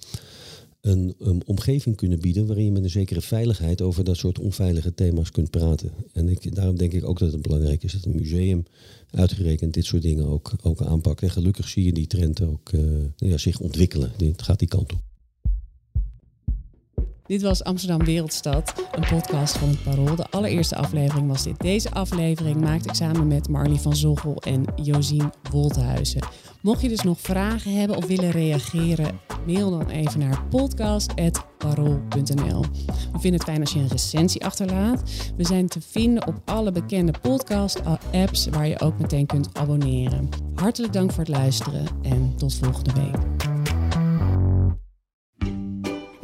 een, 0.85 1.15
een, 1.19 1.41
omgeving 1.45 1.95
kunnen 1.95 2.19
bieden 2.19 2.45
waarin 2.47 2.65
je 2.65 2.71
met 2.71 2.83
een 2.83 2.89
zekere 2.89 3.21
veiligheid 3.21 3.81
over 3.81 4.03
dat 4.03 4.17
soort 4.17 4.39
onveilige 4.39 4.93
thema's 4.93 5.31
kunt 5.31 5.49
praten. 5.49 5.91
En 6.13 6.29
ik, 6.29 6.55
daarom 6.55 6.77
denk 6.77 6.93
ik 6.93 7.05
ook 7.05 7.19
dat 7.19 7.31
het 7.31 7.41
belangrijk 7.41 7.83
is 7.83 7.91
dat 7.91 8.05
een 8.05 8.15
museum 8.15 8.65
uitgerekend 9.11 9.73
dit 9.73 9.85
soort 9.85 10.01
dingen 10.01 10.25
ook, 10.25 10.53
ook 10.61 10.81
aanpakt. 10.81 11.21
En 11.21 11.29
gelukkig 11.29 11.67
zie 11.67 11.83
je 11.83 11.93
die 11.93 12.07
trend 12.07 12.41
ook 12.41 12.71
uh, 12.71 12.81
ja, 13.15 13.37
zich 13.37 13.59
ontwikkelen. 13.59 14.11
Het 14.17 14.41
gaat 14.41 14.59
die 14.59 14.67
kant 14.67 14.93
op. 14.93 15.14
Dit 17.27 17.41
was 17.41 17.63
Amsterdam 17.63 18.05
Wereldstad, 18.05 18.87
een 18.91 19.07
podcast 19.07 19.57
van 19.57 19.69
het 19.69 19.83
Parool. 19.83 20.15
De 20.15 20.25
allereerste 20.29 20.75
aflevering 20.75 21.27
was 21.27 21.43
dit. 21.43 21.59
Deze 21.59 21.91
aflevering 21.91 22.61
maakte 22.61 22.89
ik 22.89 22.95
samen 22.95 23.27
met 23.27 23.49
Marlie 23.49 23.79
van 23.79 23.95
Zoggel 23.95 24.35
en 24.35 24.65
Josien 24.75 25.31
Wolthuizen. 25.51 26.21
Mocht 26.61 26.81
je 26.81 26.89
dus 26.89 27.01
nog 27.01 27.19
vragen 27.19 27.79
hebben 27.79 27.97
of 27.97 28.05
willen 28.05 28.31
reageren, 28.31 29.19
mail 29.45 29.71
dan 29.71 29.89
even 29.89 30.19
naar 30.19 30.43
podcast.parool.nl. 30.49 32.61
We 33.11 33.19
vinden 33.19 33.33
het 33.33 33.43
fijn 33.43 33.61
als 33.61 33.73
je 33.73 33.79
een 33.79 33.87
recensie 33.87 34.45
achterlaat. 34.45 35.01
We 35.37 35.45
zijn 35.45 35.67
te 35.67 35.81
vinden 35.81 36.27
op 36.27 36.41
alle 36.45 36.71
bekende 36.71 37.13
podcast-apps 37.21 38.47
waar 38.47 38.67
je 38.67 38.79
ook 38.79 38.99
meteen 38.99 39.25
kunt 39.25 39.49
abonneren. 39.53 40.29
Hartelijk 40.55 40.93
dank 40.93 41.11
voor 41.11 41.23
het 41.23 41.35
luisteren 41.35 41.85
en 42.01 42.33
tot 42.37 42.53
volgende 42.53 42.93
week. 42.93 43.54